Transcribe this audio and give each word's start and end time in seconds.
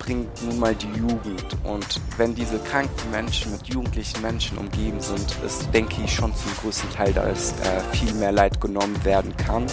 bringt 0.00 0.42
nun 0.42 0.58
mal 0.58 0.74
die 0.74 0.90
Jugend. 0.98 1.56
Und 1.62 2.00
wenn 2.16 2.34
diese 2.34 2.58
kranken 2.58 3.10
Menschen 3.12 3.52
mit 3.52 3.68
jugendlichen 3.68 4.20
Menschen 4.22 4.58
umgeben 4.58 5.00
sind, 5.00 5.36
ist, 5.46 5.72
denke 5.72 6.02
ich, 6.02 6.12
schon 6.12 6.34
zum 6.34 6.52
größten 6.56 6.90
Teil, 6.90 7.12
dass 7.12 7.52
äh, 7.60 7.80
viel 7.92 8.12
mehr 8.14 8.32
Leid 8.32 8.60
genommen 8.60 9.04
werden 9.04 9.36
kann. 9.36 9.66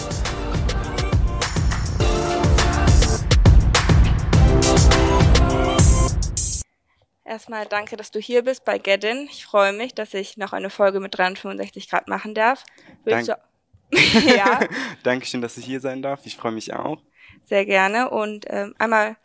Erstmal 7.24 7.66
danke, 7.66 7.96
dass 7.96 8.10
du 8.10 8.20
hier 8.20 8.42
bist 8.42 8.64
bei 8.64 8.78
Gedin. 8.78 9.28
Ich 9.30 9.44
freue 9.44 9.72
mich, 9.72 9.94
dass 9.94 10.14
ich 10.14 10.36
noch 10.36 10.52
eine 10.52 10.70
Folge 10.70 11.00
mit 11.00 11.16
365 11.16 11.90
Grad 11.90 12.08
machen 12.08 12.34
darf. 12.34 12.64
Willst 13.04 13.28
Dank 13.28 13.40
du 13.40 13.48
ja. 14.36 14.60
Dankeschön, 15.02 15.40
dass 15.40 15.56
ich 15.56 15.64
hier 15.64 15.80
sein 15.80 16.02
darf. 16.02 16.20
Ich 16.24 16.36
freue 16.36 16.52
mich 16.52 16.72
auch. 16.74 17.00
Sehr 17.44 17.64
gerne. 17.64 18.10
Und 18.10 18.44
ähm, 18.48 18.74
einmal 18.78 19.16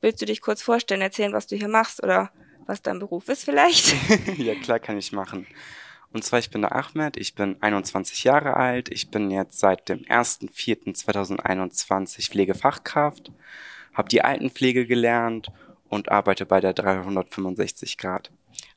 willst 0.00 0.22
du 0.22 0.26
dich 0.26 0.40
kurz 0.40 0.62
vorstellen, 0.62 1.00
erzählen, 1.00 1.32
was 1.32 1.46
du 1.46 1.56
hier 1.56 1.68
machst 1.68 2.02
oder 2.02 2.30
was 2.66 2.82
dein 2.82 2.98
Beruf 2.98 3.28
ist 3.28 3.44
vielleicht? 3.44 3.94
ja, 4.38 4.54
klar 4.54 4.78
kann 4.78 4.98
ich 4.98 5.12
machen. 5.12 5.46
Und 6.12 6.24
zwar, 6.24 6.38
ich 6.38 6.50
bin 6.50 6.62
der 6.62 6.74
Ahmed, 6.74 7.16
ich 7.16 7.34
bin 7.34 7.56
21 7.60 8.24
Jahre 8.24 8.56
alt, 8.56 8.90
ich 8.90 9.10
bin 9.10 9.30
jetzt 9.30 9.58
seit 9.58 9.88
dem 9.88 10.00
1.4.2021 10.00 12.30
Pflegefachkraft, 12.30 13.30
habe 13.92 14.08
die 14.08 14.22
Altenpflege 14.22 14.86
gelernt 14.86 15.52
und 15.88 16.10
arbeite 16.10 16.46
bei 16.46 16.60
der 16.60 16.72
365 16.72 17.98
Grad. 17.98 18.30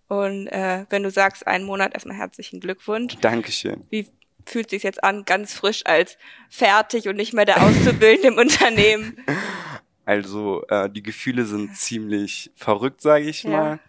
Und 0.08 0.48
äh, 0.48 0.86
wenn 0.90 1.04
du 1.04 1.12
sagst, 1.12 1.48
einen 1.48 1.64
Monat, 1.64 1.94
erstmal 1.94 2.18
herzlichen 2.18 2.60
Glückwunsch. 2.60 3.16
Dankeschön. 3.22 3.86
Wie 3.90 4.10
fühlt 4.46 4.70
sich 4.70 4.84
jetzt 4.84 5.02
an, 5.04 5.24
ganz 5.24 5.54
frisch 5.54 5.86
als 5.86 6.18
fertig 6.50 7.08
und 7.08 7.16
nicht 7.16 7.34
mehr 7.34 7.46
der 7.46 7.64
Auszubildende 7.64 8.28
im 8.28 8.38
Unternehmen? 8.38 9.24
Also 10.12 10.66
äh, 10.68 10.90
die 10.90 11.04
Gefühle 11.04 11.46
sind 11.46 11.78
ziemlich 11.78 12.52
verrückt, 12.58 13.00
sage 13.00 13.30
ich 13.30 13.44
ja. 13.44 13.50
mal. 13.50 13.80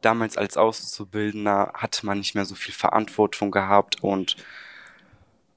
Damals 0.00 0.36
als 0.36 0.56
Auszubildender 0.56 1.72
hatte 1.74 2.06
man 2.06 2.18
nicht 2.18 2.36
mehr 2.36 2.44
so 2.44 2.54
viel 2.54 2.72
Verantwortung 2.72 3.50
gehabt 3.50 4.00
und 4.00 4.36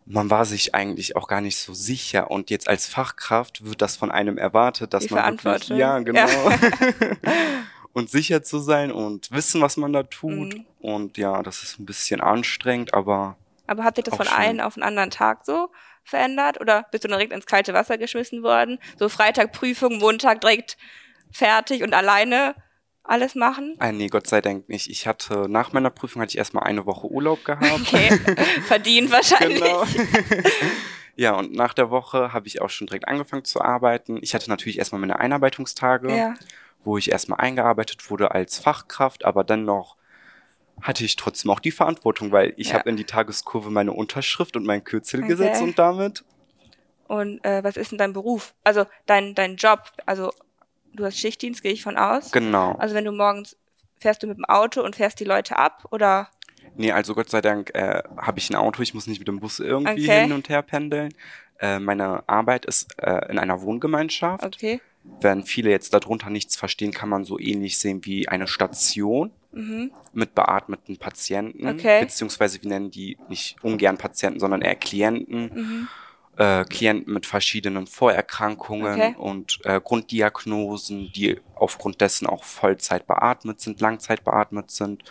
man 0.07 0.31
war 0.31 0.45
sich 0.45 0.73
eigentlich 0.73 1.15
auch 1.15 1.27
gar 1.27 1.41
nicht 1.41 1.59
so 1.59 1.75
sicher. 1.75 2.31
Und 2.31 2.49
jetzt 2.49 2.67
als 2.67 2.87
Fachkraft 2.87 3.65
wird 3.65 3.83
das 3.83 3.97
von 3.97 4.09
einem 4.09 4.39
erwartet, 4.39 4.95
dass 4.95 5.05
die 5.05 5.13
man 5.13 5.43
wirklich, 5.43 5.77
ja 5.77 5.99
genau 5.99 6.27
ja. 6.27 6.59
und 7.93 8.09
sicher 8.09 8.41
zu 8.41 8.57
sein 8.57 8.91
und 8.91 9.29
wissen, 9.29 9.61
was 9.61 9.77
man 9.77 9.93
da 9.93 10.01
tut. 10.01 10.55
Mhm. 10.55 10.65
Und 10.79 11.17
ja, 11.19 11.43
das 11.43 11.61
ist 11.61 11.77
ein 11.77 11.85
bisschen 11.85 12.19
anstrengend, 12.19 12.95
aber 12.95 13.37
aber 13.67 13.83
hat 13.83 13.95
sich 13.95 14.05
das 14.05 14.15
von 14.15 14.25
schön. 14.25 14.35
einem 14.35 14.59
auf 14.61 14.73
den 14.73 14.83
anderen 14.83 15.11
Tag 15.11 15.45
so 15.45 15.69
verändert? 16.05 16.61
Oder 16.61 16.85
bist 16.91 17.03
du 17.03 17.07
direkt 17.07 17.33
ins 17.33 17.45
kalte 17.45 17.73
Wasser 17.73 17.97
geschmissen 17.97 18.43
worden? 18.43 18.79
So 18.97 19.09
Freitag 19.09 19.51
Prüfung, 19.51 19.97
Montag 19.97 20.41
direkt 20.41 20.77
fertig 21.31 21.83
und 21.83 21.93
alleine 21.93 22.55
alles 23.03 23.35
machen? 23.35 23.75
Ah, 23.79 23.91
nee, 23.91 24.07
Gott 24.07 24.27
sei 24.27 24.41
Dank 24.41 24.69
nicht. 24.69 24.89
Ich 24.89 25.07
hatte, 25.07 25.47
nach 25.49 25.73
meiner 25.73 25.89
Prüfung 25.89 26.21
hatte 26.21 26.31
ich 26.31 26.37
erstmal 26.37 26.63
eine 26.63 26.85
Woche 26.85 27.07
Urlaub 27.07 27.43
gehabt. 27.45 27.71
Okay, 27.71 28.17
verdient 28.67 29.11
wahrscheinlich. 29.11 29.59
Genau. 29.59 29.83
ja, 31.15 31.35
und 31.35 31.53
nach 31.53 31.73
der 31.73 31.89
Woche 31.89 32.33
habe 32.33 32.47
ich 32.47 32.61
auch 32.61 32.69
schon 32.69 32.87
direkt 32.87 33.07
angefangen 33.07 33.45
zu 33.45 33.61
arbeiten. 33.61 34.17
Ich 34.21 34.33
hatte 34.33 34.49
natürlich 34.49 34.79
erstmal 34.79 35.01
meine 35.01 35.19
Einarbeitungstage, 35.19 36.15
ja. 36.15 36.33
wo 36.83 36.97
ich 36.97 37.11
erstmal 37.11 37.39
eingearbeitet 37.39 38.09
wurde 38.09 38.31
als 38.31 38.57
Fachkraft, 38.57 39.25
aber 39.25 39.43
dann 39.43 39.65
noch 39.65 39.97
hatte 40.81 41.03
ich 41.03 41.15
trotzdem 41.15 41.51
auch 41.51 41.59
die 41.59 41.71
Verantwortung, 41.71 42.31
weil 42.31 42.53
ich 42.57 42.69
ja. 42.69 42.75
habe 42.75 42.89
in 42.89 42.97
die 42.97 43.05
Tageskurve 43.05 43.71
meine 43.71 43.93
Unterschrift 43.93 44.55
und 44.55 44.65
mein 44.65 44.83
Kürzel 44.83 45.21
okay. 45.21 45.29
gesetzt 45.29 45.61
und 45.61 45.79
damit. 45.79 46.23
Und 47.07 47.43
äh, 47.45 47.63
was 47.63 47.77
ist 47.77 47.91
denn 47.91 47.97
dein 47.97 48.13
Beruf? 48.13 48.53
Also 48.63 48.85
dein, 49.05 49.35
dein 49.35 49.55
Job, 49.55 49.91
also 50.05 50.31
du 50.93 51.05
hast 51.05 51.17
Schichtdienst, 51.17 51.61
gehe 51.61 51.71
ich 51.71 51.83
von 51.83 51.97
aus. 51.97 52.31
Genau. 52.31 52.73
Also 52.73 52.95
wenn 52.95 53.05
du 53.05 53.11
morgens 53.11 53.55
fährst 53.99 54.23
du 54.23 54.27
mit 54.27 54.37
dem 54.37 54.45
Auto 54.45 54.81
und 54.81 54.95
fährst 54.95 55.19
die 55.19 55.23
Leute 55.23 55.57
ab 55.57 55.85
oder? 55.91 56.29
Nee, 56.75 56.91
also 56.91 57.15
Gott 57.15 57.29
sei 57.29 57.41
Dank 57.41 57.73
äh, 57.73 58.03
habe 58.17 58.39
ich 58.39 58.49
ein 58.49 58.55
Auto, 58.55 58.81
ich 58.81 58.93
muss 58.93 59.07
nicht 59.07 59.19
mit 59.19 59.27
dem 59.27 59.39
Bus 59.39 59.59
irgendwie 59.59 60.03
okay. 60.03 60.23
hin 60.23 60.33
und 60.33 60.49
her 60.49 60.61
pendeln. 60.61 61.13
Äh, 61.59 61.79
meine 61.79 62.27
Arbeit 62.27 62.65
ist 62.65 63.01
äh, 63.01 63.31
in 63.31 63.39
einer 63.39 63.61
Wohngemeinschaft. 63.61 64.43
Okay. 64.43 64.81
Wenn 65.21 65.43
viele 65.43 65.69
jetzt 65.69 65.93
darunter 65.93 66.29
nichts 66.29 66.55
verstehen, 66.55 66.91
kann 66.91 67.09
man 67.09 67.25
so 67.25 67.39
ähnlich 67.39 67.77
sehen 67.77 68.05
wie 68.05 68.27
eine 68.27 68.47
Station 68.47 69.31
mhm. 69.51 69.91
mit 70.13 70.35
beatmeten 70.35 70.97
Patienten, 70.97 71.67
okay. 71.67 72.01
beziehungsweise 72.01 72.61
wir 72.61 72.69
nennen 72.69 72.91
die 72.91 73.17
nicht 73.29 73.55
ungern 73.63 73.97
Patienten, 73.97 74.39
sondern 74.39 74.61
eher 74.61 74.75
Klienten. 74.75 75.51
Mhm. 75.53 75.87
Äh, 76.37 76.65
Klienten 76.65 77.13
mit 77.13 77.25
verschiedenen 77.25 77.87
Vorerkrankungen 77.87 78.93
okay. 78.93 79.15
und 79.17 79.59
äh, 79.63 79.79
Grunddiagnosen, 79.81 81.09
die 81.15 81.39
aufgrund 81.55 82.01
dessen 82.01 82.27
auch 82.27 82.43
Vollzeit 82.43 83.07
beatmet 83.07 83.61
sind, 83.61 83.79
Langzeit 83.79 84.25
beatmet 84.25 84.69
sind. 84.69 85.05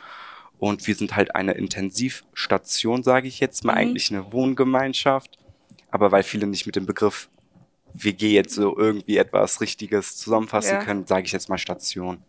Und 0.59 0.87
wir 0.87 0.95
sind 0.95 1.17
halt 1.17 1.35
eine 1.35 1.53
Intensivstation, 1.53 3.03
sage 3.03 3.27
ich 3.27 3.41
jetzt 3.41 3.65
mal, 3.65 3.73
mhm. 3.73 3.79
eigentlich 3.79 4.11
eine 4.11 4.33
Wohngemeinschaft. 4.35 5.39
Aber 5.91 6.13
weil 6.13 6.25
viele 6.25 6.47
nicht 6.47 6.67
mit 6.67 6.77
dem 6.77 6.85
Begriff 6.85 7.31
WG 7.95 8.35
jetzt 8.35 8.55
so 8.55 8.77
irgendwie 8.77 9.17
etwas 9.17 9.61
Richtiges 9.61 10.17
zusammenfassen 10.17 10.75
ja. 10.75 10.85
können, 10.85 11.07
sage 11.07 11.25
ich 11.27 11.33
jetzt 11.33 11.49
mal 11.49 11.59
Station. 11.59 12.23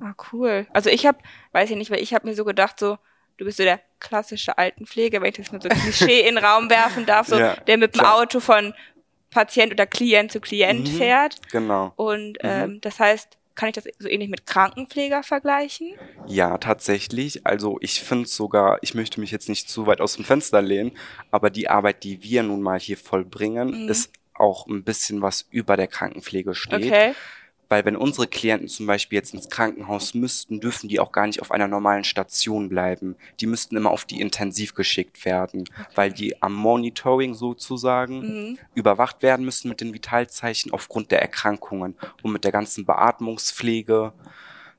Ah, 0.00 0.14
cool. 0.32 0.66
Also 0.72 0.90
ich 0.90 1.06
habe, 1.06 1.18
weiß 1.52 1.70
ich 1.70 1.76
nicht, 1.76 1.90
weil 1.90 2.00
ich 2.00 2.12
habe 2.12 2.26
mir 2.26 2.34
so 2.34 2.44
gedacht, 2.44 2.78
so, 2.78 2.98
du 3.36 3.44
bist 3.44 3.58
so 3.58 3.62
der 3.62 3.80
klassische 4.00 4.58
Altenpfleger, 4.58 5.20
wenn 5.20 5.30
ich 5.30 5.36
das 5.36 5.52
nur 5.52 5.62
so 5.62 5.68
Klischee 5.68 6.20
in 6.20 6.34
den 6.34 6.44
Raum 6.44 6.68
werfen 6.68 7.06
darf, 7.06 7.28
so, 7.28 7.38
ja, 7.38 7.56
der 7.56 7.78
mit 7.78 7.94
dem 7.94 8.00
klar. 8.00 8.16
Auto 8.16 8.40
von 8.40 8.74
Patient 9.30 9.72
oder 9.72 9.86
Klient 9.86 10.32
zu 10.32 10.40
Klient 10.40 10.92
mhm, 10.92 10.96
fährt. 10.96 11.36
Genau. 11.50 11.92
Und 11.96 12.32
mhm. 12.32 12.38
ähm, 12.42 12.80
das 12.80 12.98
heißt, 12.98 13.38
kann 13.54 13.68
ich 13.68 13.74
das 13.74 13.84
so 13.98 14.08
ähnlich 14.08 14.28
mit 14.28 14.46
Krankenpfleger 14.46 15.22
vergleichen? 15.22 15.94
Ja, 16.26 16.58
tatsächlich. 16.58 17.46
Also 17.46 17.78
ich 17.80 18.00
finde 18.00 18.28
sogar, 18.28 18.78
ich 18.82 18.94
möchte 18.94 19.20
mich 19.20 19.30
jetzt 19.30 19.48
nicht 19.48 19.68
zu 19.68 19.86
weit 19.86 20.00
aus 20.00 20.16
dem 20.16 20.24
Fenster 20.24 20.60
lehnen, 20.60 20.92
aber 21.30 21.50
die 21.50 21.68
Arbeit, 21.68 22.02
die 22.02 22.22
wir 22.22 22.42
nun 22.42 22.62
mal 22.62 22.80
hier 22.80 22.96
vollbringen, 22.96 23.84
mhm. 23.84 23.88
ist 23.88 24.10
auch 24.34 24.66
ein 24.66 24.84
bisschen 24.84 25.22
was 25.22 25.46
über 25.50 25.76
der 25.76 25.86
Krankenpflege 25.86 26.54
steht. 26.54 26.84
Okay. 26.84 27.14
Weil 27.68 27.84
wenn 27.84 27.96
unsere 27.96 28.26
Klienten 28.26 28.68
zum 28.68 28.86
Beispiel 28.86 29.16
jetzt 29.16 29.34
ins 29.34 29.48
Krankenhaus 29.48 30.14
müssten, 30.14 30.60
dürfen 30.60 30.88
die 30.88 31.00
auch 31.00 31.12
gar 31.12 31.26
nicht 31.26 31.40
auf 31.40 31.50
einer 31.50 31.66
normalen 31.66 32.04
Station 32.04 32.68
bleiben. 32.68 33.16
Die 33.40 33.46
müssten 33.46 33.76
immer 33.76 33.90
auf 33.90 34.04
die 34.04 34.20
Intensiv 34.20 34.74
geschickt 34.74 35.24
werden, 35.24 35.64
weil 35.94 36.12
die 36.12 36.40
am 36.42 36.54
Monitoring 36.54 37.34
sozusagen 37.34 38.20
mhm. 38.20 38.58
überwacht 38.74 39.22
werden 39.22 39.44
müssen 39.44 39.68
mit 39.68 39.80
den 39.80 39.94
Vitalzeichen 39.94 40.72
aufgrund 40.72 41.10
der 41.10 41.22
Erkrankungen 41.22 41.96
und 42.22 42.32
mit 42.32 42.44
der 42.44 42.52
ganzen 42.52 42.84
Beatmungspflege. 42.84 44.12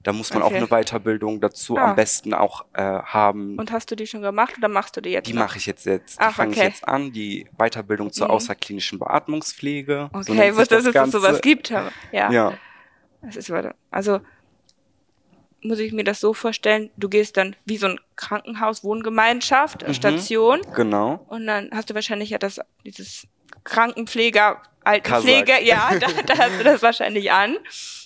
Da 0.06 0.14
muss 0.14 0.32
man 0.32 0.44
okay. 0.44 0.54
auch 0.54 0.58
eine 0.58 0.68
Weiterbildung 0.68 1.42
dazu 1.42 1.78
ah. 1.78 1.90
am 1.90 1.96
besten 1.96 2.36
auch 2.36 2.66
äh, 2.74 2.84
haben. 2.84 3.58
Und 3.58 3.72
hast 3.72 3.90
du 3.90 3.96
die 3.96 4.06
schon 4.06 4.22
gemacht 4.22 4.56
oder 4.56 4.68
machst 4.68 4.96
du 4.96 5.02
die 5.02 5.10
jetzt? 5.10 5.28
Die 5.28 5.34
mache 5.34 5.58
ich 5.58 5.66
jetzt 5.66 5.88
jetzt. 5.88 6.22
Die 6.22 6.32
fange 6.32 6.52
okay. 6.52 6.60
ich 6.60 6.66
jetzt 6.66 6.88
an, 6.88 7.12
die 7.12 7.48
Weiterbildung 7.58 8.14
zur 8.14 8.28
mhm. 8.28 8.34
außerklinischen 8.34 9.00
Beatmungspflege. 9.00 10.12
Okay, 10.14 10.24
so 10.24 10.34
ich 10.34 10.56
wusste, 10.56 10.76
dass 10.76 10.86
es 10.86 11.12
sowas 11.12 11.42
gibt. 11.42 11.72
Ja. 11.72 12.32
ja. 12.32 12.54
Das 13.24 13.36
ist 13.36 13.50
weiter. 13.50 13.74
Also 13.90 14.22
muss 15.64 15.80
ich 15.80 15.92
mir 15.92 16.04
das 16.04 16.20
so 16.20 16.36
vorstellen, 16.36 16.92
du 16.98 17.10
gehst 17.10 17.38
dann 17.38 17.56
wie 17.66 17.78
so 17.78 17.88
ein 17.88 18.00
Krankenhaus, 18.16 18.84
Wohngemeinschaft, 18.84 19.88
mhm, 19.88 19.94
Station. 19.96 20.62
Genau. 20.76 21.26
Und 21.30 21.48
dann 21.48 21.72
hast 21.74 21.90
du 21.90 21.96
wahrscheinlich 21.96 22.30
ja 22.30 22.38
das, 22.38 22.60
dieses 22.86 23.28
Krankenpfleger, 23.64 24.62
Altenpflege, 24.86 25.54
Kasach. 25.54 25.66
ja, 25.66 26.00
da, 26.00 26.08
da 26.26 26.38
hast 26.38 26.60
du 26.60 26.64
das 26.64 26.82
wahrscheinlich 26.82 27.32
an. 27.32 27.58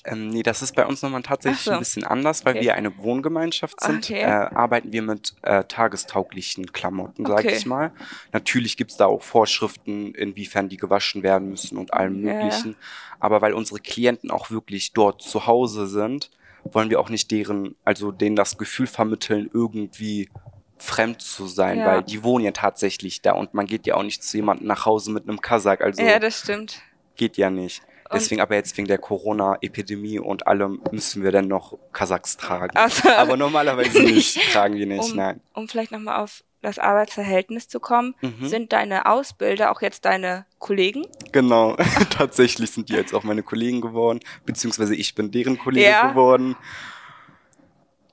Ähm, 0.06 0.30
nee, 0.30 0.44
das 0.44 0.62
ist 0.62 0.76
bei 0.76 0.86
uns 0.86 1.02
nochmal 1.02 1.22
tatsächlich 1.22 1.62
so. 1.62 1.72
ein 1.72 1.80
bisschen 1.80 2.06
anders, 2.06 2.46
weil 2.46 2.56
okay. 2.56 2.64
wir 2.64 2.76
eine 2.76 2.98
Wohngemeinschaft 2.98 3.82
sind, 3.82 4.06
okay. 4.06 4.22
äh, 4.22 4.26
arbeiten 4.26 4.94
wir 4.94 5.02
mit 5.02 5.36
äh, 5.42 5.66
tagestauglichen 5.66 6.72
Klamotten, 6.72 7.26
sage 7.26 7.48
okay. 7.48 7.58
ich 7.58 7.66
mal. 7.66 7.92
Natürlich 8.32 8.78
gibt's 8.78 8.96
da 8.96 9.08
auch 9.08 9.22
Vorschriften, 9.22 10.14
inwiefern 10.16 10.70
die 10.70 10.78
gewaschen 10.78 11.22
werden 11.22 11.50
müssen 11.50 11.78
und 11.78 11.94
allem 11.94 12.22
möglichen. 12.22 12.72
Ja. 12.72 12.78
Aber 13.20 13.42
weil 13.42 13.54
unsere 13.54 13.80
Klienten 13.80 14.32
auch 14.32 14.50
wirklich 14.50 14.94
dort 14.94 15.22
zu 15.22 15.46
Hause 15.46 15.88
sind, 15.88 16.32
wollen 16.64 16.90
wir 16.90 17.00
auch 17.00 17.10
nicht 17.10 17.30
deren, 17.32 17.76
also 17.84 18.12
denen 18.12 18.36
das 18.36 18.58
Gefühl 18.58 18.88
vermitteln, 18.88 19.50
irgendwie 19.54 20.30
fremd 20.80 21.22
zu 21.22 21.48
sein, 21.48 21.80
ja. 21.80 21.86
weil 21.86 22.04
die 22.04 22.24
wohnen 22.24 22.46
ja 22.46 22.52
tatsächlich 22.52 23.22
da 23.22 23.34
und 23.34 23.54
man 23.54 23.66
geht 23.66 23.86
ja 23.86 23.96
auch 23.96 24.04
nicht 24.04 24.24
zu 24.24 24.38
jemandem 24.38 24.68
nach 24.68 24.86
Hause 24.86 25.12
mit 25.12 25.28
einem 25.28 25.42
Kasach. 25.42 25.80
Also 25.80 26.02
ja, 26.02 26.20
das 26.20 26.40
stimmt. 26.40 26.82
Geht 27.16 27.38
ja 27.38 27.50
nicht. 27.50 27.82
Deswegen 28.12 28.42
aber 28.42 28.56
jetzt 28.56 28.76
wegen 28.76 28.88
der 28.88 28.98
Corona-Epidemie 28.98 30.20
und 30.20 30.48
allem 30.48 30.82
müssen 30.92 31.24
wir 31.24 31.32
dann 31.32 31.48
noch 31.48 31.78
Kasachs 31.94 32.38
tragen. 32.38 32.76
Also, 32.76 33.08
aber 33.10 33.38
normalerweise 33.38 34.02
nicht, 34.04 34.52
tragen 34.52 34.76
wir 34.76 34.88
nicht, 34.88 35.12
um, 35.12 35.16
nein. 35.16 35.42
Um 35.54 35.68
vielleicht 35.68 35.92
nochmal 35.92 36.24
auf 36.24 36.44
das 36.62 36.80
Arbeitsverhältnis 36.80 37.68
zu 37.68 37.80
kommen, 37.80 38.16
mhm. 38.22 38.48
sind 38.48 38.74
deine 38.74 39.06
Ausbilder 39.06 39.72
auch 39.72 39.82
jetzt 39.82 40.06
deine 40.06 40.46
Kollegen? 40.58 41.06
Genau, 41.32 41.78
tatsächlich 42.10 42.72
sind 42.72 42.90
die 42.90 42.94
jetzt 42.94 43.14
auch 43.14 43.24
meine 43.24 43.44
Kollegen 43.44 43.80
geworden, 43.80 44.20
beziehungsweise 44.46 44.96
ich 44.96 45.14
bin 45.14 45.32
deren 45.32 45.60
Kollege 45.60 45.90
ja. 45.90 46.10
geworden 46.10 46.56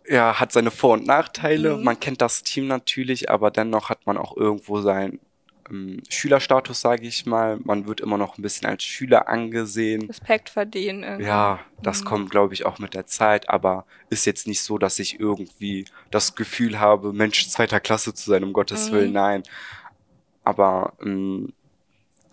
ja, 0.09 0.39
hat 0.39 0.53
seine 0.53 0.71
Vor- 0.71 0.95
und 0.95 1.07
Nachteile. 1.07 1.77
Mhm. 1.77 1.85
Man 1.85 2.01
kennt 2.01 2.21
das 2.21 2.43
Team 2.43 2.67
natürlich, 2.67 3.31
aber 3.31 3.51
dennoch 3.51 3.89
hat 3.91 4.07
man 4.07 4.17
auch 4.17 4.37
irgendwo 4.37 4.81
sein 4.81 5.19
ähm, 5.71 6.03
Schülerstatus, 6.09 6.81
sage 6.81 7.07
ich 7.07 7.27
mal. 7.27 7.59
Man 7.65 7.87
wird 7.87 8.01
immer 8.01 8.19
noch 8.19 8.39
ein 8.39 8.43
bisschen 8.43 8.69
als 8.69 8.85
Schüler 8.85 9.29
angesehen. 9.29 10.07
Respekt 10.07 10.49
verdienen. 10.49 11.03
Irgendwie. 11.03 11.27
Ja, 11.27 11.61
das 11.83 12.03
mhm. 12.03 12.07
kommt, 12.07 12.31
glaube 12.31 12.55
ich, 12.55 12.67
auch 12.67 12.79
mit 12.79 12.95
der 12.95 13.07
Zeit, 13.07 13.49
aber 13.49 13.85
ist 14.11 14.27
jetzt 14.27 14.47
nicht 14.47 14.63
so, 14.63 14.79
dass 14.79 14.99
ich 14.99 15.21
irgendwie 15.21 15.87
das 16.11 16.35
Gefühl 16.35 16.79
habe, 16.79 17.13
Mensch 17.13 17.49
zweiter 17.49 17.81
Klasse 17.81 18.15
zu 18.15 18.31
sein, 18.31 18.45
um 18.45 18.53
Gottes 18.53 18.91
mhm. 18.91 18.95
Willen, 18.95 19.13
nein. 19.13 19.43
Aber 20.45 20.93
ähm, 21.03 21.53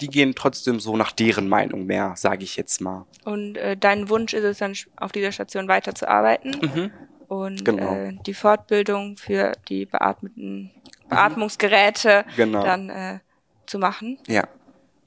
die 0.02 0.08
gehen 0.08 0.36
trotzdem 0.36 0.80
so 0.80 0.98
nach 0.98 1.12
deren 1.12 1.48
Meinung 1.48 1.86
mehr, 1.86 2.14
sage 2.16 2.44
ich 2.44 2.56
jetzt 2.56 2.81
mal. 2.81 3.06
Und 3.25 3.58
äh, 3.58 3.78
dein 3.78 4.10
Wunsch 4.10 4.34
ist 4.34 4.44
es 4.44 4.58
dann, 4.58 4.75
auf 4.98 5.12
dieser 5.12 5.31
Station 5.31 5.68
weiterzuarbeiten 5.68 6.52
mhm. 6.62 6.92
Und 7.33 7.65
genau. 7.65 7.94
äh, 7.94 8.13
die 8.25 8.33
Fortbildung 8.33 9.18
für 9.18 9.53
die 9.68 9.85
beatmeten 9.85 10.71
Beatmungsgeräte 11.09 12.25
genau. 12.35 12.63
dann 12.63 12.89
äh, 12.89 13.19
zu 13.65 13.80
machen. 13.80 14.19
Ja. 14.27 14.47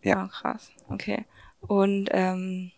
Ja. 0.03 0.25
Oh, 0.25 0.29
krass. 0.29 0.71
Okay. 0.89 1.25
Und 1.61 2.09
ähm, 2.13 2.73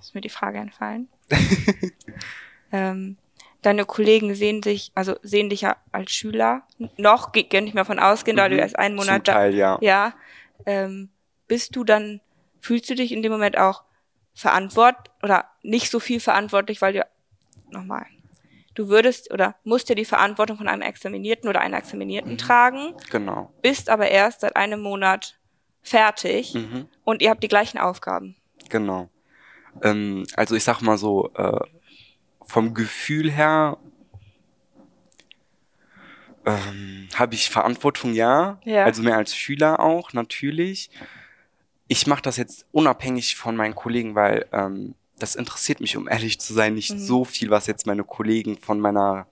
ist 0.00 0.14
mir 0.14 0.20
die 0.20 0.28
Frage 0.28 0.58
entfallen. 0.58 1.08
ähm, 2.72 3.16
deine 3.62 3.84
Kollegen 3.84 4.34
sehen 4.34 4.62
sich, 4.62 4.92
also 4.94 5.16
sehen 5.22 5.48
dich 5.48 5.62
ja 5.62 5.76
als 5.92 6.12
Schüler 6.12 6.62
noch, 6.96 7.32
kann 7.32 7.66
ich 7.66 7.74
mal 7.74 7.84
von 7.84 7.98
ausgehen, 7.98 8.36
mhm. 8.36 8.38
da 8.38 8.48
du 8.48 8.56
erst 8.56 8.78
einen 8.78 8.96
Monat 8.96 9.26
Zum 9.26 9.34
Teil, 9.34 9.52
da, 9.52 9.56
ja. 9.56 9.78
ja 9.80 10.14
ähm, 10.66 11.10
bist 11.46 11.76
du 11.76 11.84
dann, 11.84 12.20
fühlst 12.60 12.88
du 12.90 12.94
dich 12.94 13.12
in 13.12 13.22
dem 13.22 13.32
Moment 13.32 13.58
auch 13.58 13.84
verantwortlich 14.34 15.12
oder 15.22 15.46
nicht 15.62 15.90
so 15.90 16.00
viel 16.00 16.20
verantwortlich, 16.20 16.82
weil 16.82 16.92
du, 16.92 17.06
nochmal, 17.70 18.06
du 18.74 18.88
würdest 18.88 19.32
oder 19.32 19.54
musst 19.64 19.88
ja 19.88 19.94
die 19.94 20.04
Verantwortung 20.04 20.56
von 20.56 20.68
einem 20.68 20.82
Examinierten 20.82 21.48
oder 21.48 21.60
einer 21.60 21.78
Examinierten 21.78 22.32
mhm. 22.32 22.38
tragen. 22.38 22.94
Genau. 23.10 23.52
Bist 23.62 23.88
aber 23.88 24.08
erst 24.08 24.40
seit 24.40 24.56
einem 24.56 24.80
Monat 24.80 25.38
fertig 25.82 26.54
mhm. 26.54 26.88
und 27.04 27.22
ihr 27.22 27.30
habt 27.30 27.42
die 27.42 27.48
gleichen 27.48 27.78
Aufgaben. 27.78 28.36
Genau. 28.68 29.08
Ähm, 29.82 30.26
also 30.36 30.54
ich 30.54 30.64
sag 30.64 30.80
mal 30.80 30.98
so, 30.98 31.30
äh, 31.34 31.60
vom 32.42 32.74
Gefühl 32.74 33.30
her 33.30 33.78
ähm, 36.46 37.08
habe 37.14 37.34
ich 37.34 37.50
Verantwortung, 37.50 38.12
ja. 38.12 38.60
ja. 38.64 38.84
Also 38.84 39.02
mehr 39.02 39.16
als 39.16 39.34
Schüler 39.34 39.80
auch, 39.80 40.12
natürlich. 40.12 40.90
Ich 41.88 42.06
mache 42.06 42.22
das 42.22 42.36
jetzt 42.36 42.66
unabhängig 42.72 43.36
von 43.36 43.56
meinen 43.56 43.74
Kollegen, 43.74 44.14
weil 44.14 44.46
ähm, 44.52 44.94
das 45.24 45.36
interessiert 45.36 45.80
mich, 45.80 45.96
um 45.96 46.06
ehrlich 46.06 46.38
zu 46.38 46.52
sein, 46.52 46.74
nicht 46.74 46.92
mhm. 46.92 46.98
so 46.98 47.24
viel, 47.24 47.48
was 47.48 47.66
jetzt 47.66 47.86
meine 47.86 48.04
Kollegen 48.04 48.58
von 48.58 48.78
meiner 48.78 49.26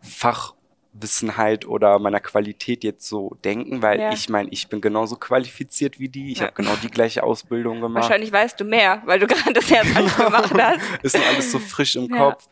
Fachwissenheit 0.00 1.66
oder 1.66 2.00
meiner 2.00 2.18
Qualität 2.18 2.82
jetzt 2.82 3.06
so 3.06 3.36
denken, 3.44 3.80
weil 3.80 4.00
ja. 4.00 4.12
ich 4.12 4.28
meine, 4.28 4.48
ich 4.50 4.66
bin 4.66 4.80
genauso 4.80 5.14
qualifiziert 5.14 6.00
wie 6.00 6.08
die. 6.08 6.32
Ich 6.32 6.38
ja. 6.38 6.46
habe 6.46 6.54
genau 6.54 6.74
die 6.82 6.90
gleiche 6.90 7.22
Ausbildung 7.22 7.80
gemacht. 7.80 8.02
Wahrscheinlich 8.02 8.32
weißt 8.32 8.58
du 8.58 8.64
mehr, 8.64 9.02
weil 9.06 9.20
du 9.20 9.26
gerade 9.28 9.52
das 9.52 9.70
erst 9.70 9.94
alles 9.94 10.16
gemacht 10.16 10.52
hast. 10.52 10.80
Ist 11.04 11.16
noch 11.16 11.26
alles 11.26 11.52
so 11.52 11.60
frisch 11.60 11.94
im 11.94 12.12
ja. 12.12 12.16
Kopf. 12.16 12.48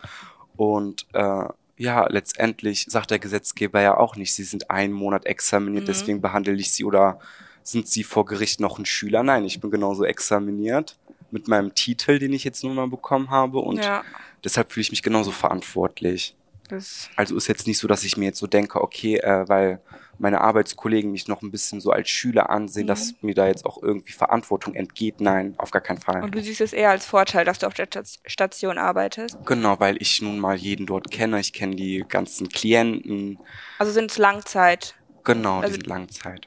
Und 0.55 1.07
äh, 1.15 1.47
ja, 1.77 2.07
letztendlich 2.09 2.87
sagt 2.89 3.11
der 3.11 3.19
Gesetzgeber 3.19 3.81
ja 3.81 3.97
auch 3.97 4.15
nicht, 4.15 4.33
sie 4.33 4.45
sind 4.45 4.71
einen 4.71 4.93
Monat 4.93 5.27
examiniert, 5.27 5.83
mhm. 5.83 5.89
deswegen 5.89 6.21
behandle 6.21 6.55
ich 6.55 6.73
sie 6.73 6.85
oder 6.85 7.19
sind 7.65 7.89
sie 7.89 8.05
vor 8.05 8.25
Gericht 8.25 8.61
noch 8.61 8.79
ein 8.79 8.87
Schüler? 8.87 9.25
Nein, 9.25 9.45
ich 9.45 9.61
bin 9.61 9.73
genauso 9.73 10.05
examiniert 10.05 10.97
mit 11.35 11.49
meinem 11.49 11.75
Titel, 11.75 12.19
den 12.19 12.33
ich 12.33 12.45
jetzt 12.45 12.65
nun 12.65 12.77
mal 12.77 12.89
bekommen 12.89 13.29
habe 13.29 13.59
und 13.59 13.85
ja. 13.85 14.03
deshalb 14.43 14.73
fühle 14.73 14.83
ich 14.83 14.91
mich 14.91 15.03
genauso 15.03 15.33
verantwortlich. 15.33 16.35
Das 16.69 17.11
also 17.17 17.37
ist 17.37 17.49
jetzt 17.49 17.67
nicht 17.67 17.79
so, 17.79 17.89
dass 17.89 18.05
ich 18.05 18.17
mir 18.17 18.27
jetzt 18.27 18.39
so 18.39 18.47
denke, 18.47 18.81
okay, 18.81 19.17
äh, 19.17 19.47
weil 19.49 19.81
meine 20.19 20.41
Arbeitskollegen 20.41 21.11
mich 21.11 21.27
noch 21.29 21.43
ein 21.43 21.51
bisschen 21.51 21.81
so 21.81 21.91
als 21.91 22.09
Schüler 22.09 22.51
ansehen, 22.51 22.85
mhm. 22.85 22.89
dass 22.89 23.15
mir 23.21 23.35
da 23.35 23.49
jetzt 23.49 23.67
auch 23.67 23.83
irgendwie 23.83 24.13
Verantwortung 24.13 24.75
entgeht. 24.75 25.21
Nein, 25.21 25.55
auf 25.59 25.73
gar 25.73 25.83
keinen 25.83 25.99
Fall. 26.01 26.23
Und 26.23 26.35
du 26.35 26.41
siehst 26.41 26.61
es 26.61 26.73
eher 26.73 26.91
als 26.91 27.05
Vorteil, 27.05 27.45
dass 27.45 27.59
du 27.59 27.67
auf 27.67 27.75
der 27.75 27.89
Station 28.25 28.79
arbeitest? 28.79 29.37
Genau, 29.45 29.79
weil 29.81 30.01
ich 30.01 30.23
nun 30.23 30.39
mal 30.39 30.57
jeden 30.57 30.87
dort 30.87 31.11
kenne. 31.11 31.41
Ich 31.41 31.53
kenne 31.53 31.75
die 31.75 32.05
ganzen 32.09 32.49
Klienten. 32.49 33.41
Also 33.79 33.93
sind 33.93 34.13
es 34.13 34.19
Langzeit? 34.19 34.95
Genau, 35.25 35.57
also, 35.57 35.67
die 35.67 35.73
sind 35.75 35.87
Langzeit. 35.89 36.47